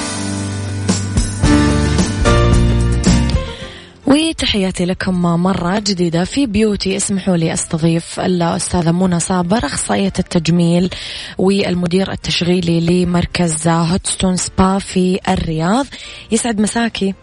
وتحياتي 4.07 4.85
لكم 4.85 5.23
مرة 5.23 5.79
جديدة 5.79 6.25
في 6.25 6.47
Beauty. 6.47 6.97
اسمحوا 6.97 7.37
لي 7.37 7.53
أستضيف 7.53 8.21
الأستاذة 8.21 8.93
منى 8.93 9.21
صابر 9.21 9.59
أخصائية 9.59 10.13
التجميل 10.19 10.91
والمدير 11.39 12.13
التشغيلي 12.13 12.81
لمركز 12.81 13.69
Hot 13.69 13.94
Stone 13.94 14.37
Spa 14.37 14.79
في 14.79 15.19
الرياض. 15.29 15.87
يسعد 16.33 16.61
مساكي. 16.61 17.15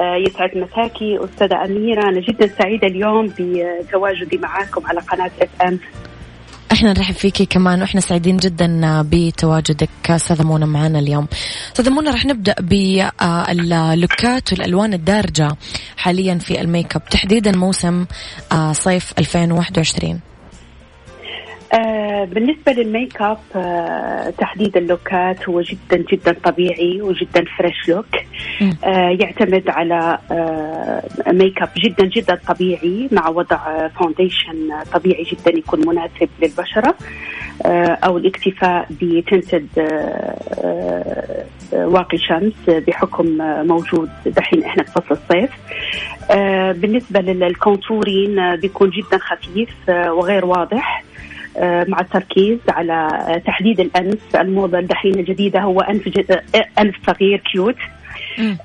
يسعد 0.00 0.50
مساكي 0.56 1.18
أستاذة 1.24 1.64
أميرة 1.64 2.02
أنا 2.08 2.20
جدا 2.20 2.46
سعيدة 2.46 2.86
اليوم 2.86 3.26
بتواجدي 3.38 4.38
معاكم 4.38 4.86
على 4.86 5.00
قناة 5.00 5.30
FM 5.42 5.78
أحنا 6.72 6.92
نرحب 6.92 7.14
فيكي 7.14 7.46
كمان 7.46 7.80
وإحنا 7.80 8.00
سعيدين 8.00 8.36
جدا 8.36 9.02
بتواجدك 9.02 10.10
أستاذة 10.10 10.42
منى 10.42 10.66
معنا 10.66 10.98
اليوم. 10.98 11.26
أستاذة 11.72 11.90
منى 11.90 12.10
رح 12.10 12.26
نبدأ 12.26 12.54
باللوكات 12.60 14.52
والألوان 14.52 14.94
الدارجة 14.94 15.56
حاليا 15.96 16.34
في 16.34 16.60
ال 16.60 16.67
make 16.67 16.96
up 16.96 17.04
تحديدا 17.04 17.52
موسم 17.52 18.06
آه، 18.52 18.72
صيف 18.72 19.12
2021. 19.18 20.20
آه 21.72 22.24
بالنسبة 22.24 22.72
لل 22.72 22.89
make 22.89 23.22
up 23.22 23.38
آه 23.56 24.30
تحديد 24.30 24.76
اللوكات 24.76 25.48
هو 25.48 25.60
جدا 25.60 26.04
جدا 26.12 26.32
طبيعي 26.44 27.02
وجدا 27.02 27.44
fresh 27.58 27.88
look. 27.88 28.06
آه 28.84 29.16
يعتمد 29.20 29.68
على 29.70 30.18
make 31.26 31.62
up 31.62 31.68
جدا 31.76 32.06
جدا 32.06 32.38
طبيعي 32.48 33.08
مع 33.12 33.28
وضع 33.28 33.88
foundation 33.88 34.68
طبيعي 34.92 35.22
جدا 35.22 35.58
يكون 35.58 35.88
مناسب 35.88 36.28
للبشرة. 36.42 36.94
أو 38.04 38.18
الاكتفاء 38.18 38.86
ب 38.90 39.01
tinted 39.01 39.66
واقي 41.72 42.18
شمس 42.18 42.54
بحكم 42.68 43.26
موجود 43.66 44.08
دحين 44.26 44.64
إحنا 44.64 44.82
في 44.82 44.92
فصل 44.92 45.06
الصيف. 45.10 45.50
بالنسبة 46.80 47.20
لل 47.20 47.43
contouring 47.43 48.56
بيكون 48.56 48.90
جدا 48.90 49.18
خفيف 49.18 49.74
وغير 49.88 50.44
واضح. 50.44 51.04
مع 51.88 52.00
التركيز 52.00 52.58
على 52.68 53.08
تحديد 53.46 53.80
الأنف. 53.80 54.36
الموضة 54.36 54.78
الدحين 54.78 55.18
الجديدة 55.18 55.60
هو 55.60 55.80
أنف 55.80 56.08
جد... 56.08 56.42
أنف 56.78 56.94
صغير 57.06 57.38
cute 57.52 57.76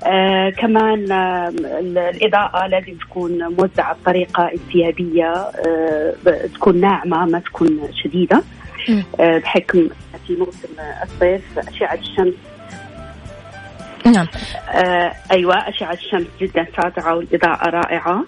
آه 0.06 0.50
كمان 0.50 1.12
آه 1.12 1.48
الإضاءة 2.08 2.66
لازم 2.66 2.94
تكون 2.94 3.38
موزعة 3.58 3.96
بطريقة 4.02 4.50
انسيابية 4.52 5.32
آه 5.32 6.14
تكون 6.54 6.80
ناعمة 6.80 7.24
ما 7.24 7.38
تكون 7.38 7.88
شديدة. 8.04 8.42
آه 9.20 9.38
بحكم 9.38 9.88
في 10.26 10.36
موسم 10.36 10.68
الصيف 11.02 11.58
أشعة 11.58 11.94
الشمس. 11.94 12.34
نعم. 14.06 14.26
آه 14.74 15.12
أيوه 15.32 15.68
أشعة 15.68 15.92
الشمس 15.92 16.26
جدا 16.40 16.66
ساطعة 16.76 17.16
والإضاءة 17.16 17.70
رائعة. 17.70 18.12
آه 18.12 18.24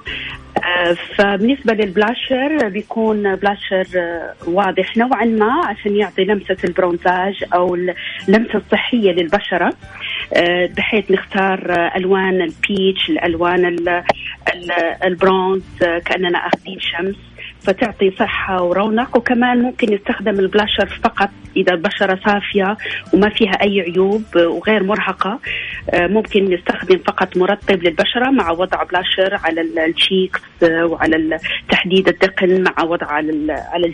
فبالنسبة 1.19 1.75
للبلاشر 1.75 2.69
بيكون 2.69 3.35
بلاشر 3.37 3.87
آه 3.97 4.35
واضح 4.47 4.97
نوعا 4.97 5.25
ما 5.25 5.67
عشان 5.67 5.97
يعطي 5.97 6.25
لمسة 6.25 6.57
ال 6.65 6.74
bronzage 6.74 7.45
أو 7.55 7.75
اللمسه 8.29 8.55
الصحيه 8.59 9.13
للبشرة. 9.13 9.73
آه 10.35 10.67
بحيث 10.77 11.11
نختار 11.11 11.91
ألوان 11.97 12.43
ال 12.43 12.54
peach 12.54 13.09
الألوان 13.11 13.77
البرونز 15.05 15.63
كأننا 16.05 16.39
أخذين 16.39 16.81
شمس. 16.81 17.17
فتعطي 17.65 18.11
صحة 18.11 18.63
ورونق 18.63 19.17
وكمان 19.17 19.63
ممكن 19.63 19.93
يستخدم 19.93 20.39
البلاشر 20.41 21.01
فقط 21.05 21.31
إذا 21.57 21.73
البشرة 21.73 22.21
صافية 22.25 22.77
وما 23.13 23.29
فيها 23.29 23.53
أي 23.63 23.81
عيوب 23.81 24.23
وغير 24.37 24.83
مرهقة. 24.83 25.39
ممكن 25.95 26.55
نستخدم 26.55 26.99
فقط 26.99 27.37
مرطب 27.37 27.83
للبشرة 27.83 28.31
مع 28.31 28.51
وضع 28.51 28.83
بلاشر 28.83 29.41
على 29.45 29.61
ال 29.87 29.94
cheeks 29.94 30.41
وعلى 30.63 31.39
تحديد 31.71 32.09
الدقن 32.09 32.63
مع 32.63 32.85
وضع 32.85 33.07
على 33.07 33.53
على 33.53 33.87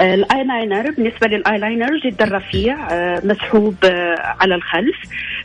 الجبين. 0.00 0.14
الايلاينر 0.24 0.90
بالنسبة 0.90 1.26
للايلاينر 1.26 1.98
جدا 2.04 2.24
رفيع 2.24 2.76
مسحوب 3.24 3.74
على 4.40 4.54
الخلف 4.54 4.96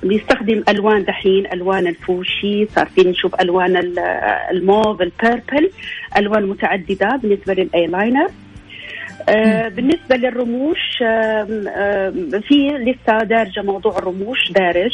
بيستخدم 0.03 0.63
ألوان 0.69 1.03
دحين 1.03 1.47
ألوان 1.53 1.87
الفوشي 1.87 2.65
صار 2.65 2.85
فينا 2.85 3.09
نشوف 3.09 3.41
ألوان 3.41 3.93
الموف 4.51 5.01
ال 5.01 5.11
purple 5.11 5.69
ألوان 6.17 6.45
متعددة 6.45 7.19
بالنسبة 7.23 7.53
للايلاينر 7.53 8.25
آه 8.25 8.29
بالنسبة 9.69 10.15
للرموش 10.15 11.01
آم، 11.01 11.67
آم، 11.67 12.41
في 12.41 12.69
لسه 12.69 13.17
دارجة 13.23 13.61
موضوع 13.61 13.97
الرموش 13.97 14.51
دارج. 14.51 14.91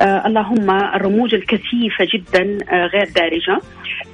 آه 0.00 0.26
اللهم 0.26 0.70
الرموش 0.70 1.34
الكثيفة 1.34 2.06
جدا 2.14 2.58
آه 2.70 2.86
غير 2.86 3.08
دارجة. 3.16 3.58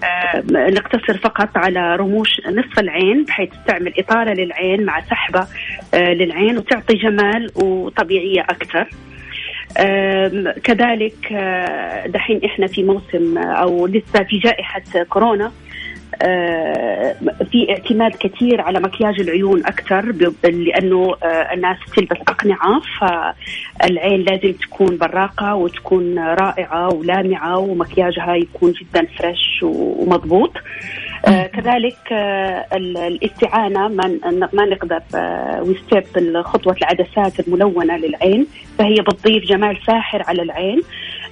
آه 0.05 0.43
نقتصر 0.71 1.19
فقط 1.19 1.49
على 1.57 1.97
رموش 1.97 2.29
نصف 2.49 2.79
العين 2.79 3.25
بحيث 3.25 3.51
تعمل 3.67 3.95
إطالة 3.99 4.33
للعين 4.33 4.85
مع 4.85 5.01
سحبة 5.01 5.47
آه 5.95 6.13
للعين 6.15 6.59
وتعطي 6.59 6.95
جمال 6.97 7.51
وطبيعية 7.57 8.41
أكثر. 8.41 8.89
آم، 9.79 10.53
كذلك 10.65 11.33
آه، 11.33 12.07
دحين 12.07 12.41
إحنا 12.45 12.67
في 12.67 12.83
موسم 12.83 13.39
آه، 13.39 13.43
أو 13.63 13.87
لسه 13.87 14.25
في 14.25 14.39
جائحة 14.39 14.83
كورونا. 15.09 15.45
آه، 15.47 15.51
في 17.51 17.67
اعتماد 17.71 18.15
كثير 18.15 18.61
على 18.61 18.81
مكياج 18.81 19.21
العيون 19.21 19.67
أكثر 19.67 20.13
لأنه 20.45 21.15
آه، 21.23 21.55
الناس 21.55 21.77
تلبس 21.97 22.17
أقنعة 22.29 22.81
فالعين 23.01 24.21
لازم 24.23 24.53
تكون 24.53 24.99
براقة 24.99 25.55
وتكون 25.55 26.19
رائعة 26.19 26.89
ولامعة 26.95 27.59
ومكياجها 27.59 28.35
يكون 28.35 28.73
جدا 28.73 29.07
فريش 29.19 29.63
ومضبوط. 29.63 30.53
آه 31.29 31.47
كذلك 31.47 32.13
آه 32.13 32.67
ال- 32.73 32.97
الاستعانة 32.99 33.89
ما 33.89 34.19
ما 34.53 34.65
نقدر 34.65 35.01
آه 35.15 35.63
و 35.63 35.78
step 35.78 36.41
خطوة 36.43 36.77
العدسات 36.83 37.41
الملونة 37.49 37.97
للعين 37.97 38.47
فهي 38.79 38.95
بتضيف 38.95 39.45
جمال 39.45 39.77
ساحر 39.87 40.23
على 40.29 40.43
العين. 40.43 40.81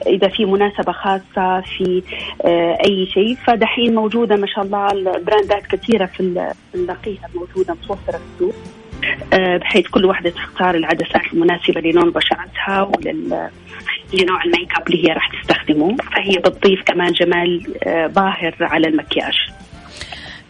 إذا 0.07 0.29
في 0.29 0.45
مناسبة 0.45 0.93
خاصة 0.93 1.61
في 1.61 2.03
آه 2.45 2.79
أي 2.85 3.07
شيء. 3.07 3.37
فدحين 3.47 3.95
موجودة 3.95 4.37
ما 4.37 4.47
شاء 4.47 4.65
الله 4.65 4.93
البراندات 4.93 5.67
كثيرة 5.67 6.07
في 6.07 6.53
النقية 6.75 7.19
موجودة 7.35 7.75
متوفرة 7.75 8.19
في 8.19 8.23
السوق. 8.35 8.55
آه 9.33 9.57
بحيث 9.57 9.87
كل 9.89 10.05
واحدة 10.05 10.31
تختار 10.31 10.75
العدسات 10.75 11.33
المناسبة 11.33 11.81
للون 11.81 12.11
بشرتها 12.11 12.83
ولل 12.83 13.49
لنوع 14.15 14.45
ال 14.45 14.52
make 14.52 14.79
up 14.79 14.87
اللي 14.87 15.09
هي 15.09 15.13
راح 15.13 15.31
تستخدمه. 15.43 15.97
فهي 15.97 16.39
بتضيف 16.39 16.83
كمان 16.83 17.13
جمال 17.13 17.75
آه 17.87 18.07
باهر 18.07 18.55
على 18.61 18.89
المكياج. 18.89 19.35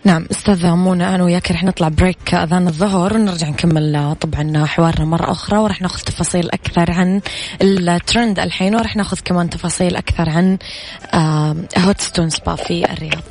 نعم 0.04 0.26
أستاذة 0.30 0.76
منى 0.76 1.14
أنا 1.14 1.24
وياك 1.24 1.50
رح 1.50 1.64
نطلع 1.64 1.88
break 1.88 2.34
أذان 2.34 2.66
الظهر. 2.66 3.14
ونرجع 3.14 3.48
نكمل 3.48 3.96
آه، 3.96 4.12
طبعا 4.12 4.66
حوارنا 4.66 5.04
مرة 5.04 5.30
أخرى 5.30 5.58
ورح 5.58 5.82
ناخذ 5.82 6.00
تفاصيل 6.00 6.50
أكثر 6.50 6.90
عن 6.90 7.20
الترند 7.62 8.38
الحين 8.40 8.74
ورح 8.74 8.96
ناخذ 8.96 9.18
كمان 9.24 9.50
تفاصيل 9.50 9.96
أكثر 9.96 10.30
عن 10.30 10.58
آه، 11.14 11.56
Hot 11.78 12.00
Stone 12.00 12.30
Spa 12.30 12.54
في 12.54 12.92
الرياض. 12.92 13.22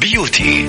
Beauty 0.00 0.68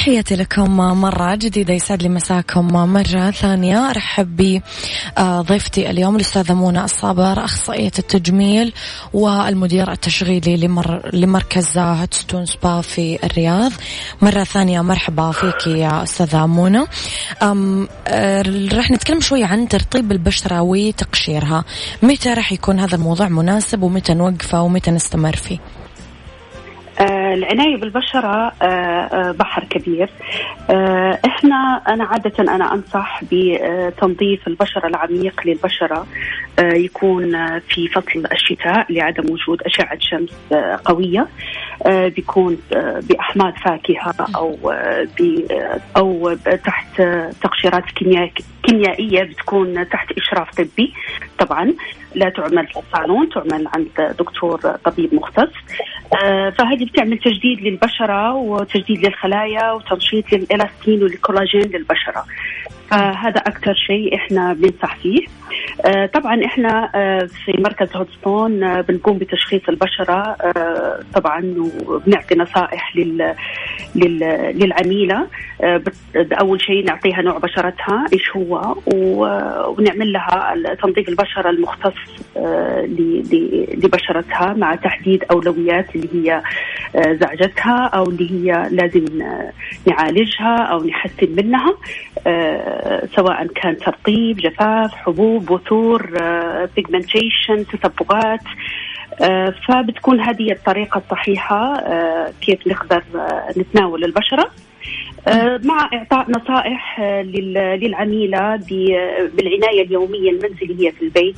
تحياتي 0.00 0.36
لكم 0.36 0.76
مرة 0.76 1.34
جديدة 1.34 1.74
يسعد 1.74 2.02
لي 2.02 2.08
مساكم 2.08 2.66
مرة 2.66 3.30
ثانية. 3.30 3.90
أرحب 3.90 4.60
بضيفتي 5.16 5.90
اليوم 5.90 6.16
الأستاذة 6.16 6.54
منى 6.54 6.84
الصابر 6.84 7.44
أخصائية 7.44 7.92
التجميل 7.98 8.72
والمدير 9.12 9.92
التشغيلي 9.92 10.56
لمر 10.56 11.10
لمركز 11.12 11.78
Hot 11.78 12.03
Stone 12.03 12.46
Spa 12.46 12.80
في 12.80 13.18
الرياض. 13.24 13.72
مرة 14.22 14.44
ثانية 14.44 14.80
مرحبا 14.80 15.32
فيك 15.32 15.66
يا 15.66 16.02
أستاذة 16.02 16.46
منى. 16.46 16.84
أم، 17.42 17.88
آه، 18.08 18.42
رح 18.72 18.90
نتكلم 18.90 19.20
شوي 19.20 19.44
عن 19.44 19.68
ترطيب 19.68 20.12
البشرة 20.12 20.60
وتقشيرها. 20.60 21.64
متى 22.02 22.32
رح 22.32 22.52
يكون 22.52 22.80
هذا 22.80 22.94
الموضوع 22.94 23.28
مناسب 23.28 23.82
ومتى 23.82 24.14
نوقفه 24.14 24.62
ومتى 24.62 24.90
نستمر 24.90 25.36
فيه؟ 25.36 25.58
العناية 27.00 27.76
بالبشرة 27.76 28.52
آه 28.62 28.64
آه 28.64 29.32
بحر 29.32 29.64
كبير. 29.64 30.08
آه 30.70 31.18
إحنا 31.26 31.82
أنا 31.88 32.04
عادة 32.04 32.32
أنا 32.54 32.74
أنصح 32.74 33.20
بتنظيف 33.32 34.48
البشرة 34.48 34.86
العميق 34.86 35.40
للبشرة. 35.46 36.06
آه 36.58 36.72
يكون 36.72 37.34
آه، 37.34 37.62
في 37.68 37.88
فصل 37.88 38.24
الشتاء 38.32 38.92
لعدم 38.92 39.32
وجود 39.32 39.62
أشعة 39.62 39.98
شمس 40.00 40.30
آه 40.52 40.80
قوية. 40.84 41.26
آه 41.86 42.08
بيكون 42.08 42.58
آه 42.72 43.00
بأحماض 43.08 43.52
فاكهة 43.64 44.14
آه 44.36 44.56
آه، 44.70 45.80
أو 45.96 46.34
تحت 46.64 47.00
آه، 47.00 47.30
تقشيرات 47.42 47.84
كيميائية 48.62 49.22
بتكون 49.22 49.88
تحت 49.88 50.12
إشراف 50.18 50.50
طبي. 50.50 50.94
طبعا. 51.38 51.74
لا 52.14 52.28
تعمل 52.28 52.66
في 52.66 52.76
الصالون 52.78 53.28
تعمل 53.28 53.68
عند 53.74 54.16
دكتور 54.18 54.58
طبيب 54.84 55.14
مختص. 55.14 55.52
آه، 56.24 56.50
فهذه 56.50 56.84
بتعمل 56.84 57.18
تجديد 57.18 57.60
للبشرة 57.60 58.34
وتجديد 58.34 59.06
للخلايا 59.06 59.72
وتنشيط 59.72 60.32
للإلاستين 60.32 61.02
والكولاجين 61.02 61.62
للبشرة. 61.62 62.24
فهذا 62.90 63.40
أكثر 63.40 63.74
شيء 63.74 64.14
إحنا 64.16 64.52
بننصح 64.52 64.96
فيه. 64.96 65.20
آه، 65.86 66.06
طبعا 66.06 66.44
إحنا 66.44 66.90
آه، 66.94 67.18
في 67.44 67.52
مركز 67.58 67.96
هودستون 67.96 68.62
آه، 68.64 68.80
بنقوم 68.80 69.18
بتشخيص 69.18 69.62
البشرة 69.68 70.36
طبعا 71.14 71.54
وبنعطي 71.86 72.34
نصائح 72.34 72.96
لل 72.96 73.34
لل- 73.94 74.52
للعميلة. 74.58 75.26
أول 76.16 76.60
شيء 76.62 76.84
نعطيها 76.84 77.22
نوع 77.22 77.38
بشرتها 77.38 78.04
إيش 78.12 78.36
هو 78.36 78.74
ونعمل 78.86 80.12
لها 80.12 80.54
تنظيف 80.82 81.08
البشرة 81.08 81.50
المختص 81.50 81.94
لبشرتها 83.76 84.52
مع 84.52 84.74
تحديد 84.74 85.24
أولويات 85.30 85.96
اللي 85.96 86.08
هي 86.14 86.42
آه، 86.96 87.12
زعجتها 87.12 87.86
أو 87.86 88.04
اللي 88.04 88.30
هي 88.30 88.68
لازم 88.70 89.22
آه، 89.22 89.52
نعالجها 89.86 90.56
أو 90.56 90.84
نحسن 90.84 91.28
منها 91.36 91.74
آه، 92.26 93.08
سواء 93.16 93.46
كان 93.46 93.76
ترطيب 93.76 94.36
جفاف 94.36 94.94
حبوب 94.94 95.44
بثور 95.52 96.10
بيجمنتيشن 96.76 97.66
تصبغات 97.66 98.40
آه، 99.22 99.54
فبتكون 99.68 100.20
هذه 100.20 100.52
الطريقة 100.52 100.98
الصحيحة 100.98 101.74
آه، 101.74 102.32
كيف 102.40 102.66
نقدر 102.66 103.02
آه، 103.14 103.48
نتناول 103.58 104.04
البشرة. 104.04 104.42
آه، 104.42 104.69
مع 105.64 105.90
إعطاء 105.94 106.30
نصائح 106.30 107.00
آه، 107.00 107.22
لل- 107.22 107.78
للعميلة 107.80 108.56
بالعناية 109.36 109.82
اليومية 109.82 110.30
المنزلية 110.30 110.90
في 110.90 111.02
البيت 111.02 111.36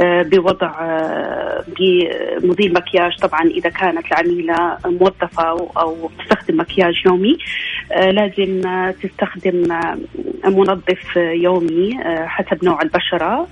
آه، 0.00 0.22
بوضع 0.22 0.72
آه، 0.80 1.64
بمضيل 1.78 2.72
مكياج. 2.72 3.16
طبعا 3.22 3.40
إذا 3.42 3.70
كانت 3.70 4.06
العميلة 4.12 4.78
موظفة 4.86 5.56
أو- 5.56 6.08
تستخدم 6.22 6.60
مكياج 6.60 6.94
يومي 7.06 7.38
آه، 7.92 8.10
لازم 8.10 8.66
آه، 8.66 8.90
تستخدم 9.02 9.72
آه، 9.72 9.98
منظف 10.44 11.18
آه، 11.18 11.30
يومي 11.30 11.98
آه، 12.02 12.26
حسب 12.26 12.64
نوع 12.64 12.82
البشرة 12.82 13.48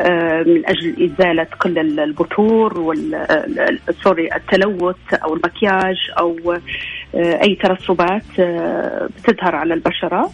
آه، 0.00 0.42
من 0.42 0.62
أجل 0.66 1.10
إزالة 1.12 1.46
كل 1.62 1.78
ال- 1.78 2.00
البثور 2.00 2.78
وال 2.80 3.14
ال- 3.14 3.78
sorry 4.04 4.28
التلوث 4.34 5.14
أو 5.24 5.34
المكياج 5.34 5.96
أو 6.18 6.56
آه، 7.14 7.42
أي 7.42 7.54
ترسبات 7.54 8.22
آه، 8.38 9.08
بتظهر 9.16 9.56
على 9.56 9.74
البشرة. 9.74 10.30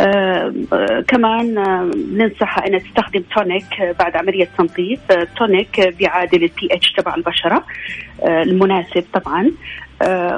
آه، 0.00 0.54
كمان 1.08 1.54
بننصحها 1.94 2.66
انها 2.66 2.78
تستخدم 2.78 3.22
tonic 3.36 3.94
بعد 3.98 4.16
عملية 4.16 4.48
تنظيف. 4.58 5.00
tonic 5.36 5.94
بيعادل 5.98 6.42
البي 6.42 6.68
اتش 6.70 6.92
تبع 6.92 7.14
البشرة 7.14 7.64
المناسب 8.28 9.04
طبعا. 9.12 9.50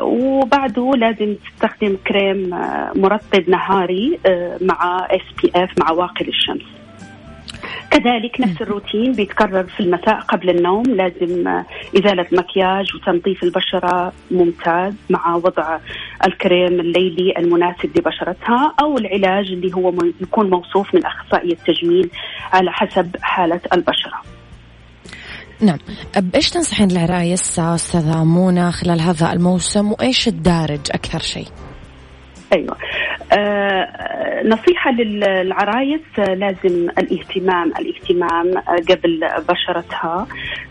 وبعده 0.03 0.91
لازم 0.97 1.35
تستخدم 1.35 1.97
كريم 2.07 2.51
مرطب 2.95 3.51
نهاري 3.51 4.19
مع 4.61 5.07
SPF 5.11 5.71
مع 5.79 5.91
واقي 5.91 6.25
للشمس 6.25 6.78
كذلك 7.91 8.41
نفس 8.41 8.63
الروتين 8.63 9.13
بيتكرر 9.13 9.65
في 9.65 9.81
المساء 9.81 10.21
قبل 10.21 10.51
النوم. 10.51 10.83
لازم 10.83 11.49
آه، 11.49 11.65
إزالة 11.99 12.27
مكياج 12.33 12.95
وتنظيف 12.95 13.43
البشرة 13.43 14.13
ممتاز 14.31 14.95
مع 15.11 15.37
وضع 15.37 15.79
الكريم 16.27 16.81
الليلي 16.81 17.35
المناسب 17.39 17.99
لبشرتها 17.99 18.75
أو 18.81 18.99
العلاج 18.99 19.47
اللي 19.47 19.75
هو 19.75 19.93
يكون 20.21 20.51
موصوف 20.51 20.95
من 20.95 21.07
أخصائي 21.07 21.53
التجميل 21.53 22.11
على 22.53 22.71
حسب 22.73 23.17
حالة 23.23 23.61
البشرة. 23.73 24.23
نعم. 25.61 25.79
بإيش 26.17 26.51
تنصحين 26.51 26.91
العرايس 26.91 27.59
أستاذة 27.59 28.25
منى 28.25 28.73
خلال 28.73 29.01
هذا 29.01 29.33
الموسم؟ 29.33 29.93
وإيش 29.93 30.29
الدارج؟ 30.29 30.81
أكثر 30.91 31.19
شيء. 31.19 31.47
أيوه. 32.53 32.77
آه 33.33 34.43
نصيحة 34.45 34.91
للعرايس 34.93 36.19
لازم 36.19 36.89
الاهتمام 36.99 37.73
الاهتمام 37.81 38.55
قبل 38.91 39.29
بشرتها 39.49 40.27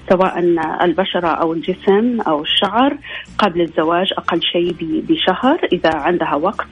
سواء 0.09 0.39
البشرة 0.83 1.27
أو 1.27 1.53
الجسم 1.53 2.21
أو 2.21 2.41
الشعر 2.41 2.97
قبل 3.37 3.61
الزواج 3.61 4.13
أقل 4.17 4.41
شيء 4.41 4.75
بشهر 4.81 5.59
إذا 5.73 5.95
عندها 5.95 6.35
وقت. 6.35 6.67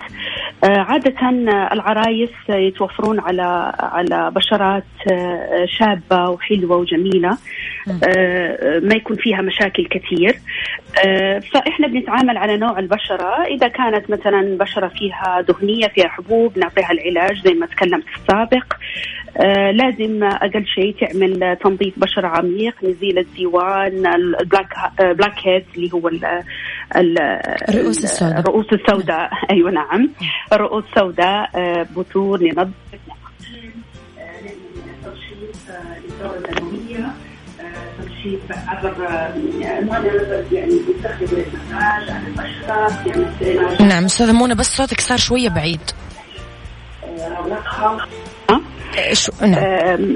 عادة 0.64 1.30
العرايس 1.74 2.30
يتوفرون 2.50 3.20
على 3.20 3.74
على 3.80 4.32
بشرات 4.36 4.84
شابة 5.66 6.30
وحلوة 6.30 6.78
وجميلة. 6.78 7.38
ما 8.82 8.96
يكون 8.96 9.16
فيها 9.16 9.42
مشاكل 9.42 9.86
كثير. 9.86 10.36
فإحنا 11.54 11.88
بنتعامل 11.88 12.38
على 12.38 12.58
نوع 12.58 12.80
البشرة. 12.80 13.44
إذا 13.44 13.68
كانت 13.68 14.10
مثلا 14.10 14.58
بشرة 14.58 14.88
فيها 14.98 15.42
دهنية 15.42 15.88
فيها 15.88 16.08
حبوب 16.08 16.58
نعطيها 16.58 16.92
العلاج 16.92 17.44
زي 17.46 17.54
ما 17.54 17.66
تكلمت 17.66 18.04
في 18.04 18.18
السابق. 18.18 18.74
آه 19.38 19.72
لازم 19.72 20.24
أقل 20.24 20.66
شيء 20.68 20.96
تعمل 21.00 21.58
تنظيف 21.64 22.00
بشره 22.00 22.28
عميق 22.28 22.84
نزيل 22.84 23.20
الزيوان 23.20 24.08
ال 24.08 24.18
black 24.18 24.68
black 25.00 25.48
head 25.48 25.66
اللي 25.76 25.90
هو 25.94 26.10
الرؤوس 27.70 28.04
السوداء. 28.04 28.40
الرؤوس 28.40 28.74
السوداء. 28.74 29.30
أيوه 29.52 29.72
نعم. 29.72 30.10
الرؤوس 30.54 30.84
السوداء 30.86 31.50
آه 31.56 31.88
بثور 31.98 32.44
ننظف 32.44 32.72
عبر 38.68 38.96
يعني 40.52 40.80
بيستخدم 40.88 41.28
المساج 41.38 42.10
على 42.10 42.28
البشره 42.28 43.86
نعم 43.86 44.06
أستاذة 44.06 44.32
منى 44.32 44.56
بس 44.56 44.78
صوتك 44.78 45.02
صار 45.02 45.18
شوية 45.18 45.50
بعيد. 45.50 45.82
رونقها 47.18 48.08
شو؟ 49.14 49.32
نعم. 49.42 50.16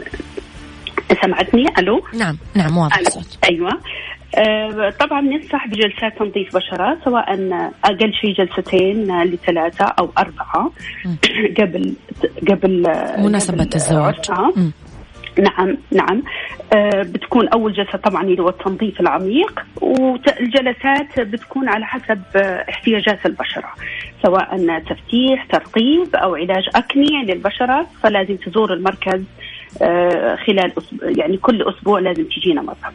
سمعتني؟ 1.22 1.64
ألو؟ 1.80 2.02
نعم 2.14 2.38
نعم 2.56 2.78
واضح 2.78 2.98
الصوت 2.98 3.38
أيوه. 3.50 3.72
آه 4.36 4.94
طبعا 5.00 5.22
ننصح 5.22 5.68
بجلسات 5.68 6.20
تنظيف 6.20 6.56
بشرة 6.56 6.98
سواء 7.06 7.34
أقل 7.84 8.14
شيء 8.22 8.34
جلستين 8.34 9.24
لثلاثة 9.24 9.86
أو 9.86 10.10
أربعة. 10.18 10.72
قبل 11.60 11.94
قبل 12.50 12.88
مناسبة 13.18 13.70
الزواج. 13.76 14.32
نعم 15.40 15.78
نعم 15.92 16.24
آه 16.74 17.02
بتكون 17.02 17.48
أول 17.48 17.74
جلسة 17.74 17.98
طبعا 17.98 18.24
اللي 18.24 18.42
هو 18.42 18.50
التنظيف 18.50 19.00
العميق 19.00 19.66
والجلسات 19.82 21.20
بتكون 21.20 21.70
على 21.70 21.86
حسب 21.86 22.22
احتياجات 22.70 23.26
البشرة 23.26 23.70
سواء 24.24 24.80
تفتيح 24.80 25.46
ترطيب 25.46 26.16
أو 26.16 26.36
علاج 26.36 26.64
أكني 26.76 27.24
للبشرة 27.26 27.88
فلازم 28.04 28.36
تزور 28.36 28.74
المركز 28.74 29.24
آه 29.82 30.36
خلال 30.36 30.72
يعني 31.02 31.38
كل 31.38 31.62
أسبوع 31.70 32.00
لازم 32.00 32.24
تجينا 32.24 32.62
مرة. 32.62 32.94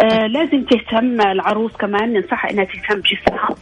آه 0.00 0.26
لازم 0.26 0.62
تهتم 0.64 1.20
العروس 1.20 1.72
كمان 1.72 2.12
ننصحها 2.12 2.50
إنها 2.50 2.64
تهتم 2.64 3.00
بجسمها 3.00 3.48
آه 3.50 3.56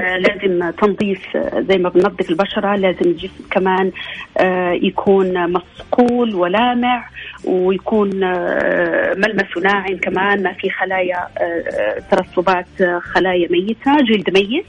لازم 0.00 0.70
تنظيف 0.70 1.36
زي 1.56 1.78
ما 1.78 1.88
بننظف 1.88 2.30
البشرة 2.30 2.76
لازم 2.76 3.10
الجسم 3.10 3.44
كمان 3.50 3.92
آه 4.38 4.72
يكون 4.72 5.52
مصقول 5.52 6.34
ولامع 6.34 7.08
ويكون 7.44 8.24
آه 8.24 9.14
ملمسه 9.14 9.60
ناعم 9.62 9.96
كمان 9.96 10.42
ما 10.42 10.52
في 10.52 10.70
خلايا 10.70 11.28
ترسبات 12.10 13.00
خلايا 13.02 13.48
ميتة 13.50 13.96
جلد 13.96 14.30
ميت. 14.30 14.66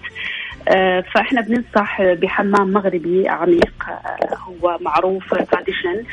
فإحنا 1.13 1.41
بننصح 1.41 2.02
بحمام 2.02 2.73
مغربي 2.73 3.30
عميق 3.30 3.86
هو 4.47 4.78
معروف 4.82 5.34
تراديشن 5.34 6.04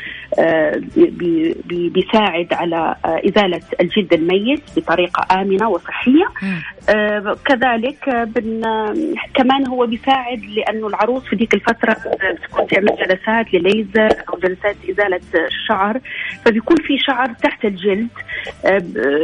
بيساعد 1.67 2.53
على 2.53 2.95
إزالة 3.05 3.61
الجلد 3.81 4.13
الميت 4.13 4.63
بطريقة 4.77 5.41
آمنة 5.41 5.69
وصحية. 5.69 6.25
كذلك 7.45 8.09
بن 8.11 8.63
كمان 9.35 9.67
هو 9.67 9.87
بيساعد 9.87 10.41
لأنه 10.45 10.87
العروس 10.87 11.25
في 11.25 11.37
ذيك 11.37 11.55
الفترة 11.55 11.97
بتكون 12.35 12.67
تعمل 12.67 12.97
جلسات 12.97 13.55
لليزر 13.55 14.09
أو 14.29 14.39
جلسات 14.39 14.77
إزالة 14.91 15.21
الشعر 15.47 16.01
فبيكون 16.51 16.77
في 16.77 16.99
شعر 16.99 17.33
تحت 17.43 17.65
الجلد 17.65 18.09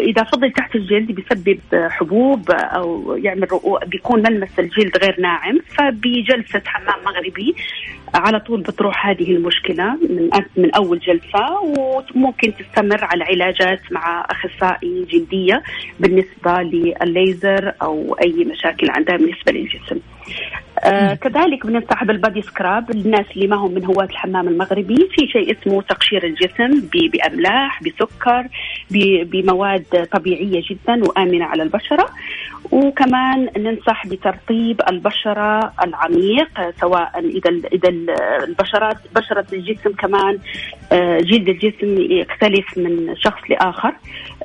إذا 0.09 0.23
فضل 0.23 0.53
تحت 0.53 0.77
الجلد 0.77 1.12
بيسبب 1.12 1.59
حبوب 1.73 2.51
أو 2.51 3.17
يعمل 3.17 3.53
رؤوق 3.53 3.85
بيكون 3.85 4.23
ملمس 4.23 4.59
الجلد 4.59 4.97
غير 5.05 5.21
ناعم 5.21 5.59
فبجلسة 5.79 6.62
حمام 6.67 7.05
مغربي 7.05 7.55
على 8.15 8.41
طول 8.41 8.61
بتروح 8.61 9.07
هذه 9.07 9.31
المشكلة 9.31 9.85
من 10.11 10.31
من 10.57 10.75
أول 10.75 10.99
جلسة 10.99 11.61
وممكن 11.61 12.53
تستمر 12.57 13.05
على 13.05 13.25
علاجات 13.25 13.81
مع 13.91 14.27
أخصائي 14.31 15.05
جلدية 15.11 15.62
بالنسبة 16.01 16.53
للليزر 16.62 17.73
أو 17.83 18.17
أي 18.23 18.45
مشاكل 18.45 18.91
عندها 18.91 19.17
بالنسبة 19.17 19.53
للجسم. 19.53 20.01
آه 20.85 21.15
كذلك 21.15 21.67
بننصح 21.67 22.05
بالبادي 22.05 22.43
سكراب 22.43 22.91
الناس 22.91 23.27
اللي 23.37 23.47
ما 23.47 23.57
هم 23.57 23.75
من 23.75 23.85
هواة 23.85 24.05
الحمام 24.05 24.49
المغربي 24.49 24.97
في 24.97 25.27
شيء 25.33 25.53
اسمه 25.59 25.83
تقشير 25.83 26.25
الجسم 26.25 26.89
بأملاح 26.93 27.81
بسكر 27.83 28.49
بمواد 29.25 30.09
طبيعية 30.12 30.62
جدا 30.71 31.05
وآمنة 31.05 31.45
على 31.45 31.62
البشرة. 31.62 32.07
وكمان 32.73 33.49
ننصح 33.57 34.07
بترطيب 34.07 34.81
البشرة 34.91 35.73
العميق 35.85 36.71
سواء 36.81 37.19
إذا 37.19 37.51
إذا 37.73 37.89
البشرات 38.49 38.97
بشرة 39.17 39.47
الجسم 39.53 39.93
كمان 39.93 40.39
آه 40.93 41.19
جلد 41.19 41.49
الجسم 41.49 42.01
يختلف 42.11 42.79
من 42.79 43.15
شخص 43.17 43.41
لآخر. 43.51 43.95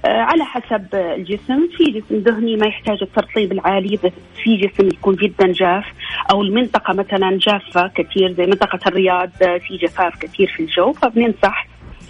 آه 0.05 0.21
على 0.21 0.45
حسب 0.45 0.85
الجسم 0.95 1.67
في 1.77 1.83
جسم 1.83 2.19
دهني 2.19 2.55
ما 2.55 2.67
يحتاج 2.67 2.97
الترطيب 3.01 3.51
العالي 3.51 3.97
بس 4.03 4.11
في 4.43 4.57
جسم 4.57 4.87
يكون 4.87 5.15
جدا 5.15 5.51
جاف. 5.51 5.85
أو 6.31 6.41
المنطقة 6.41 6.93
مثلا 6.93 7.37
جافة 7.37 7.87
كثير 7.87 8.33
زي 8.33 8.45
منطقة 8.45 8.79
الرياض 8.87 9.29
في 9.39 9.77
جفاف 9.81 10.15
كثير 10.19 10.53
في 10.57 10.63
الجو 10.63 10.93
فبننصح 10.93 11.67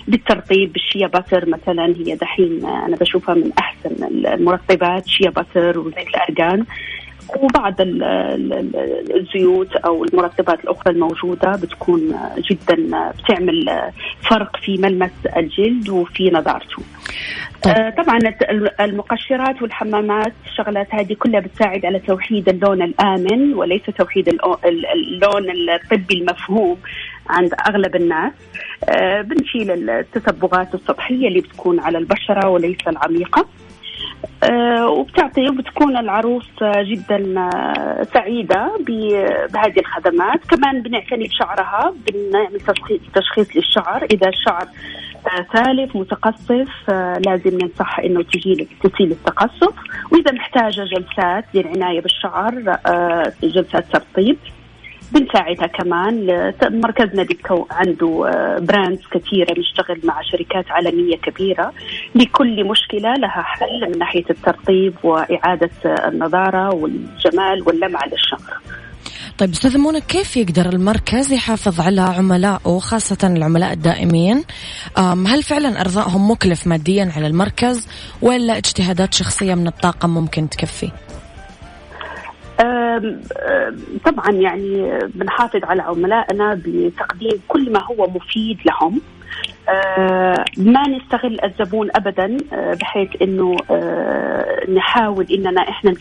بالترطيب 0.07 0.73
بالشيا 0.73 1.07
باتر 1.07 1.49
مثلا. 1.49 1.85
هي 1.85 2.15
دحين 2.15 2.65
أنا 2.65 2.95
بشوفها 2.95 3.35
من 3.35 3.51
أحسن 3.59 4.03
المرطبات 4.33 5.07
شيا 5.07 5.29
باتر 5.29 5.79
وزيت 5.79 6.07
الارجان 6.07 6.65
وبعض 7.39 7.75
الزيوت 9.15 9.75
أو 9.75 10.03
المرطبات 10.03 10.59
الأخرى 10.63 10.93
الموجودة 10.93 11.51
بتكون 11.51 12.15
جدا 12.51 13.11
بتعمل 13.11 13.89
فرق 14.29 14.57
في 14.57 14.77
ملمس 14.77 15.11
الجلد 15.37 15.89
وفي 15.89 16.29
نضارته. 16.29 16.83
طيب. 17.63 17.93
طبعا 17.97 18.19
المقشرات 18.81 19.61
والحمامات 19.61 20.33
الشغلات 20.45 20.87
هذه 20.95 21.13
كلها 21.13 21.39
بتساعد 21.39 21.85
على 21.85 21.99
توحيد 21.99 22.49
اللون 22.49 22.81
الآمن 22.81 23.53
وليس 23.53 23.81
توحيد 23.97 24.29
اللون 24.29 25.49
الطبي 25.69 26.13
المفهوم 26.13 26.77
عند 27.29 27.51
أغلب 27.69 27.95
الناس 27.95 28.31
بنشيل 29.25 29.89
التصبغات 29.89 30.75
السطحية 30.75 31.27
اللي 31.27 31.39
بتكون 31.41 31.79
على 31.79 31.97
البشرة 31.97 32.49
وليس 32.49 32.77
العميقة 32.87 33.45
وبتعطي 34.87 35.49
وبتكون 35.49 35.97
العروس 35.97 36.49
جدا 36.63 37.49
سعيدة 38.13 38.71
بهذه 38.79 39.79
الخدمات. 39.79 40.45
كمان 40.45 40.81
بنعتني 40.81 41.27
بشعرها 41.27 41.93
بنعمل 42.07 42.59
تشخيص 43.15 43.55
للشعر. 43.55 44.03
إذا 44.03 44.29
الشعر 44.29 44.67
سالف 45.53 45.95
متقصف 45.95 46.89
لازم 47.25 47.57
ننصح 47.61 47.99
إنه 47.99 48.23
تجي 48.23 48.67
تسيل 48.83 49.11
التقصف. 49.11 49.73
وإذا 50.11 50.31
محتاجة 50.31 50.83
جلسات 50.83 51.45
للعناية 51.53 52.01
بالشعر 52.01 52.79
جلسات 53.43 53.85
ترطيب. 53.93 54.37
بنساعدها 55.13 55.67
كمان 55.67 56.27
مركزنا 56.61 57.23
بيكو 57.23 57.67
عنده 57.71 58.29
براندز 58.59 59.01
كثيرة 59.11 59.59
نشتغل 59.59 59.99
مع 60.03 60.21
شركات 60.21 60.71
عالمية 60.71 61.15
كبيرة 61.15 61.73
لكل 62.15 62.63
مشكلة 62.63 63.13
لها 63.13 63.41
حل 63.41 63.91
من 63.91 63.99
ناحية 63.99 64.25
الترطيب 64.29 64.93
وإعادة 65.03 65.69
النضارة 65.85 66.75
والجمال 66.75 67.63
واللمعة 67.67 68.05
للشعر 68.05 68.61
طيب 69.37 69.49
أستاذ 69.49 69.77
منى 69.77 70.01
كيف 70.01 70.37
يقدر 70.37 70.69
المركز 70.69 71.33
يحافظ 71.33 71.81
على 71.81 72.01
عملائه 72.01 72.79
خاصة 72.79 73.17
العملاء 73.23 73.73
الدائمين؟ 73.73 74.43
هل 75.27 75.43
فعلا 75.43 75.81
أرضائهم 75.81 76.31
مكلف 76.31 76.67
ماديا 76.67 77.11
على 77.15 77.27
المركز 77.27 77.87
ولا 78.21 78.57
اجتهادات 78.57 79.13
شخصية 79.13 79.55
من 79.55 79.67
الطاقم 79.67 80.09
ممكن 80.09 80.49
تكفي؟ 80.49 80.91
طبعا 84.05 84.31
يعني 84.31 84.99
بنحافظ 85.15 85.63
على 85.63 85.81
عملائنا 85.81 86.61
بتقديم 86.65 87.41
كل 87.47 87.71
ما 87.71 87.83
هو 87.83 88.07
مفيد 88.09 88.59
لهم. 88.65 89.01
ما 90.57 90.83
نستغل 90.87 91.37
الزبون 91.43 91.89
ابدا 91.95 92.37
بحيث 92.51 93.09
إنه 93.21 93.55
نحاول 94.75 95.25
إننا 95.31 95.61
إحنا 95.69 95.91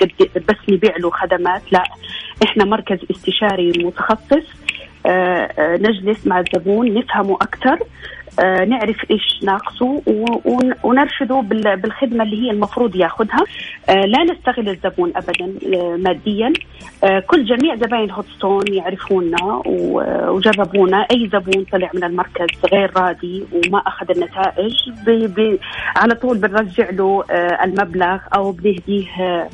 بس 0.48 0.56
نبيع 0.70 0.96
له 0.96 1.10
خدمات. 1.10 1.72
لا 1.72 1.82
إحنا 2.44 2.64
مركز 2.64 2.98
استشاري 3.10 3.72
متخصص. 3.84 4.46
نجلس 5.58 6.26
مع 6.26 6.40
الزبون 6.40 6.94
نفهمه 6.94 7.34
أكثر 7.34 7.78
آه، 8.38 8.64
نعرف 8.64 8.96
إيش 9.10 9.40
ناقصه 9.42 10.02
ونرشده 10.84 11.40
بالخدمة 11.74 12.24
اللي 12.24 12.42
هي 12.46 12.50
المفروض 12.50 12.96
ياخذها 12.96 13.44
آه، 13.88 13.92
لا 13.92 14.24
نستغل 14.24 14.68
الزبون 14.68 15.12
ابدا 15.16 15.54
آه، 15.76 15.96
ماديا. 15.96 16.52
كل 17.26 17.44
جميع 17.44 17.76
زباين 17.76 18.10
هوتستون 18.10 18.64
يعرفونا 18.72 19.62
وجربونا. 20.28 21.06
أي 21.10 21.30
زبون 21.32 21.64
طلع 21.72 21.90
من 21.94 22.04
المركز 22.04 22.46
غير 22.72 22.90
راضي 22.96 23.44
وما 23.52 23.78
أخذ 23.78 24.10
النتائج 24.10 24.74
بي 25.06 25.26
بي 25.26 25.58
على 25.96 26.14
طول 26.14 26.38
بنرجع 26.38 26.90
له 26.90 27.24
المبلغ 27.64 28.18
أو 28.34 28.52
بنهديه 28.52 29.06
آه، 29.20 29.48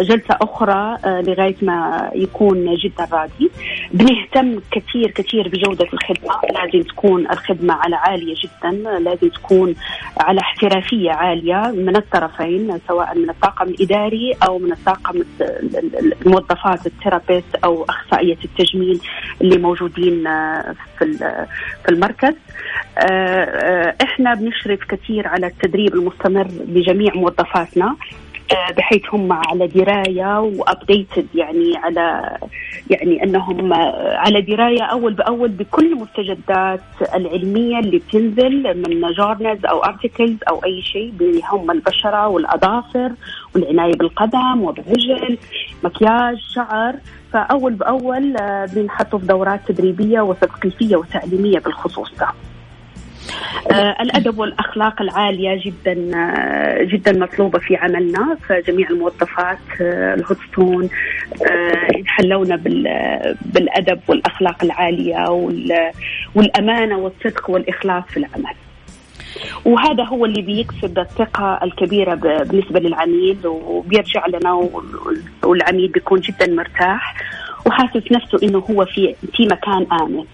جلسة 0.00 0.36
أخرى 0.42 0.98
آه، 1.04 1.20
لغاية 1.20 1.56
ما 1.62 2.10
يكون 2.14 2.74
جدا 2.74 3.08
راضي. 3.12 3.50
بنهتم 3.92 4.60
كثير 4.70 5.10
كثير 5.10 5.48
بجودة 5.48 5.86
الخدمة. 5.92 6.34
لازم 6.54 6.82
تكون 6.88 7.30
الخدمة 7.30 7.74
على 7.74 7.96
عالية 7.96 8.34
جدا. 8.34 8.70
لازم 8.98 9.28
تكون 9.28 9.74
على 10.20 10.40
احترافية 10.40 11.10
عالية 11.10 11.72
من 11.76 11.96
الطرفين 11.96 12.78
سواء 12.88 13.18
من 13.18 13.30
الطاقم 13.30 13.68
الإداري 13.68 14.34
أو 14.46 14.58
من 14.58 14.72
الطاقم 14.72 15.22
الموظفات 16.26 16.86
therapists 16.86 17.54
أو 17.64 17.84
أخصائية 17.84 18.38
التجميل 18.44 19.00
اللي 19.40 19.58
موجودين 19.58 20.26
آه، 20.26 20.74
في 20.98 21.18
في 21.84 21.88
المركز. 21.88 22.34
إحنا 24.02 24.34
بنشرف 24.34 24.80
كثير 24.84 25.28
على 25.28 25.46
التدريب 25.46 25.94
المستمر 25.94 26.46
لجميع 26.68 27.14
موظفاتنا. 27.14 27.86
آه، 27.86 27.96
بحيث 28.76 29.02
هم 29.12 29.32
على 29.32 29.66
دراية 29.66 30.40
و 30.40 30.51
updated 30.51 31.26
يعني 31.34 31.76
على 31.76 32.36
يعني 32.90 33.22
إنهم 33.24 33.72
على 34.16 34.40
دراية 34.40 34.82
أول 34.82 35.14
بأول 35.14 35.48
بكل 35.48 35.92
المستجدات 35.92 36.80
العلمية 37.14 37.78
اللي 37.78 37.98
بتنزل 37.98 38.76
من 38.76 39.12
journals 39.12 39.66
أو 39.66 39.84
articles 39.84 40.36
أو 40.48 40.64
أي 40.64 40.82
شيء 40.82 41.12
هم 41.52 41.70
البشرة 41.70 42.28
والأظافر 42.28 43.12
والعناية 43.54 43.92
بالقدم 43.94 44.62
وبالرجل 44.62 45.38
مكياج 45.84 46.36
شعر 46.54 46.94
فأول 47.32 47.72
بأول 47.72 48.36
آه، 48.36 48.66
بنحطوا 48.74 49.18
في 49.18 49.26
دورات 49.26 49.60
تدريبية 49.68 50.20
وتثقيفية 50.20 50.96
وتعليمية 50.96 51.58
بالخصوص 51.58 52.12
ده. 52.20 52.28
آه 53.70 53.96
الأدب 54.02 54.38
والأخلاق 54.38 55.02
العالية 55.02 55.60
جدا 55.64 56.10
آه 56.16 56.82
جدا 56.84 57.12
مطلوبة 57.12 57.58
في 57.58 57.76
عملنا 57.76 58.36
فجميع 58.48 58.90
الموظفات 58.90 59.58
آه 59.80 60.14
الهوتستون 60.14 60.88
آه 61.50 61.96
يتحلون 61.98 62.56
بالأدب 63.42 64.00
والأخلاق 64.08 64.64
العالية 64.64 65.24
والأمانة 66.34 66.98
والصدق 66.98 67.50
والإخلاص 67.50 68.04
في 68.04 68.16
العمل. 68.16 68.54
وهذا 69.64 70.04
هو 70.04 70.24
اللي 70.24 70.42
بيكسب 70.42 70.98
الثقة 70.98 71.60
الكبيرة 71.62 72.14
بالنسبة 72.14 72.80
للعميل 72.80 73.46
وبيرجع 73.46 74.26
لنا 74.26 74.68
والعميل 75.44 75.88
بيكون 75.88 76.20
جدا 76.20 76.46
مرتاح 76.54 77.14
وحاسس 77.66 78.12
نفسه 78.12 78.38
إنه 78.42 78.58
هو 78.70 78.84
في 78.84 79.14
في 79.32 79.46
مكان 79.46 79.86
آمن. 80.00 80.24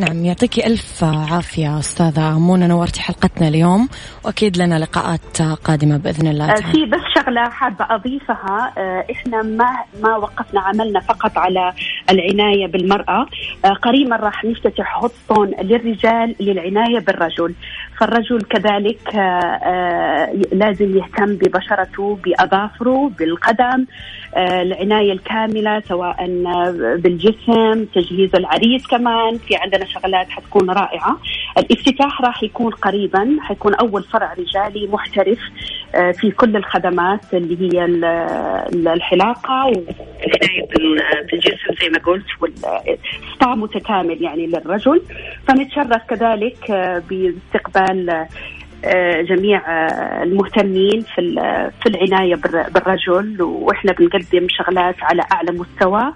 نعم 0.00 0.24
يعطيك 0.24 0.58
ألف 0.66 1.04
عافية 1.04 1.78
أستاذة 1.78 2.38
منى 2.38 2.66
نورتي 2.66 3.00
حلقتنا 3.00 3.48
اليوم 3.48 3.88
وأكيد 4.24 4.56
لنا 4.56 4.78
لقاءات 4.78 5.42
قادمة 5.42 5.96
بإذن 5.96 6.26
الله 6.26 6.44
آه، 6.44 6.54
تعالى. 6.54 6.72
في 6.72 6.86
بس 6.86 7.00
شغلة 7.22 7.50
حابة 7.50 7.86
أضيفها 7.90 8.72
آه، 8.78 9.04
إحنا 9.12 9.42
ما 9.42 9.66
ما 10.02 10.16
وقفنا 10.16 10.60
عملنا 10.60 11.00
فقط 11.00 11.38
على 11.38 11.72
العناية 12.10 12.66
بالمرأة. 12.66 13.26
آه، 13.64 13.68
قريبا 13.68 14.16
راح 14.16 14.44
نفتتح 14.44 14.98
هوتستون 14.98 15.50
للرجال 15.62 16.34
للعناية 16.40 16.98
بالرجل. 16.98 17.54
فالرجل 18.00 18.42
كذلك 18.42 19.14
لازم 20.52 20.96
يهتم 20.98 21.34
ببشرته 21.36 22.18
بأظافره 22.24 23.10
بالقدم 23.18 23.86
العناية 24.36 25.12
الكاملة 25.12 25.80
سواء 25.80 26.26
بالجسم 26.96 27.84
تجهيز 27.94 28.34
العريس 28.34 28.86
كمان. 28.86 29.38
في 29.38 29.56
عندنا 29.56 29.84
شغلات 29.84 30.30
حتكون 30.30 30.70
رائعة. 30.70 31.16
الافتتاح 31.58 32.20
راح 32.20 32.42
يكون 32.42 32.72
قريبا 32.72 33.36
حيكون 33.40 33.74
أول 33.74 34.02
فرع 34.02 34.32
رجالي 34.32 34.86
محترف. 34.86 35.38
آه، 35.38 35.79
في 35.92 36.30
كل 36.30 36.56
الخدمات 36.56 37.34
اللي 37.34 37.60
هي 37.60 37.84
الحلاقة 38.94 39.66
والعناية 39.66 40.68
بالجسم 41.30 41.74
زي 41.82 41.88
ما 41.88 41.98
قلت 41.98 42.26
والسبا 42.40 43.54
متكامل 43.54 44.22
يعني 44.22 44.46
للرجل. 44.46 45.02
فنتشرف 45.48 46.02
كذلك 46.08 46.70
آه، 46.70 47.02
باستقبال 47.10 48.26
آه، 48.84 49.22
جميع 49.22 49.62
المهتمين 50.22 51.00
في 51.00 51.34
في 51.82 51.88
العناية 51.88 52.34
بالرجل. 52.34 53.42
وإحنا 53.42 53.92
بنقدم 53.92 54.46
شغلات 54.48 54.96
على 55.02 55.22
أعلى 55.32 55.52
مستوى 55.52 56.12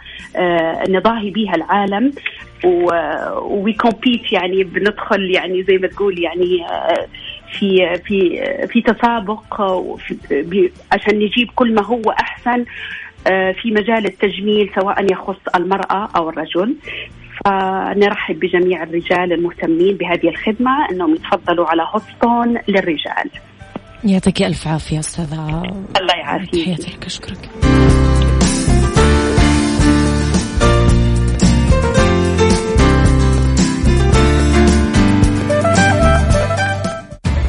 نضاهي 0.88 1.30
بها 1.30 1.54
العالم. 1.54 2.12
وكومبيت 2.64 4.32
يعني 4.32 4.64
بندخل 4.64 5.30
يعني 5.34 5.62
زي 5.62 5.78
ما 5.78 5.88
تقول 5.88 6.18
يعني 6.18 6.66
آه، 6.68 7.06
في 7.58 7.98
في 8.04 8.44
في 8.72 8.82
تسابق 8.82 9.62
عشان 10.92 11.14
نجيب 11.14 11.50
كل 11.54 11.74
ما 11.74 11.84
هو 11.84 12.02
أحسن 12.10 12.64
آه، 13.26 13.52
في 13.52 13.70
مجال 13.70 14.06
التجميل 14.06 14.70
سواء 14.74 15.12
يخص 15.12 15.40
المرأة 15.54 16.08
أو 16.16 16.28
الرجل 16.28 16.76
فنرحب 17.44 18.40
بجميع 18.40 18.82
الرجال 18.82 19.32
المهتمين 19.32 19.96
بهذه 19.96 20.28
الخدمة 20.28 20.70
إنهم 20.90 21.14
يتفضلوا 21.14 21.66
على 21.66 21.82
هوستون 21.94 22.58
للرجال. 22.68 23.30
يعطيك 24.04 24.42
ألف 24.42 24.68
عافية 24.68 24.98
أستاذة 24.98 25.62
الله 26.00 26.14
يعافيك 26.14 26.50
تحياتي 26.50 26.96
لك 26.96 27.04
أشكرك. 27.04 27.50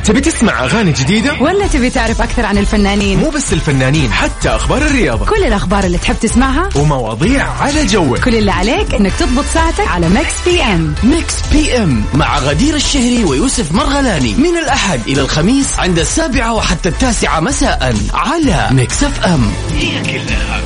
تبي 0.05 0.21
تسمع 0.21 0.63
أغاني 0.63 0.91
جديدة؟ 0.91 1.33
ولا 1.41 1.67
تبي 1.67 1.89
تعرف 1.89 2.21
أكثر 2.21 2.45
عن 2.45 2.57
الفنانين؟ 2.57 3.19
مو 3.19 3.29
بس 3.29 3.53
الفنانين 3.53 4.13
حتى 4.13 4.49
أخبار 4.49 4.81
الرياضة. 4.81 5.25
كل 5.25 5.43
الأخبار 5.43 5.83
اللي 5.83 5.97
تحب 5.97 6.15
تسمعها؟ 6.21 6.69
ومواضيع 6.75 7.51
على 7.51 7.85
جوك. 7.85 8.19
كل 8.19 8.35
اللي 8.35 8.51
عليك 8.51 8.93
إنك 8.93 9.11
تضبط 9.19 9.45
ساعتك 9.53 9.87
على 9.87 10.09
ميكس 10.09 10.33
اف 10.45 10.63
أم 10.63 10.95
ميكس 11.03 11.33
اف 11.51 11.77
أم 11.77 12.03
مع 12.13 12.39
غدير 12.39 12.75
الشهري 12.75 13.23
ويوسف 13.23 13.71
مرغلاني. 13.71 14.33
من 14.33 14.57
الأحد 14.57 14.99
إلى 15.07 15.21
الخميس 15.21 15.79
عند 15.79 15.99
السابعة 15.99 16.53
وحتى 16.53 16.89
التاسعة 16.89 17.39
مساء 17.39 17.95
على 18.13 18.69
ميكس 18.71 19.03
اف 19.03 19.25
أم 19.25 19.51
هي 19.73 20.01
كلها 20.03 20.61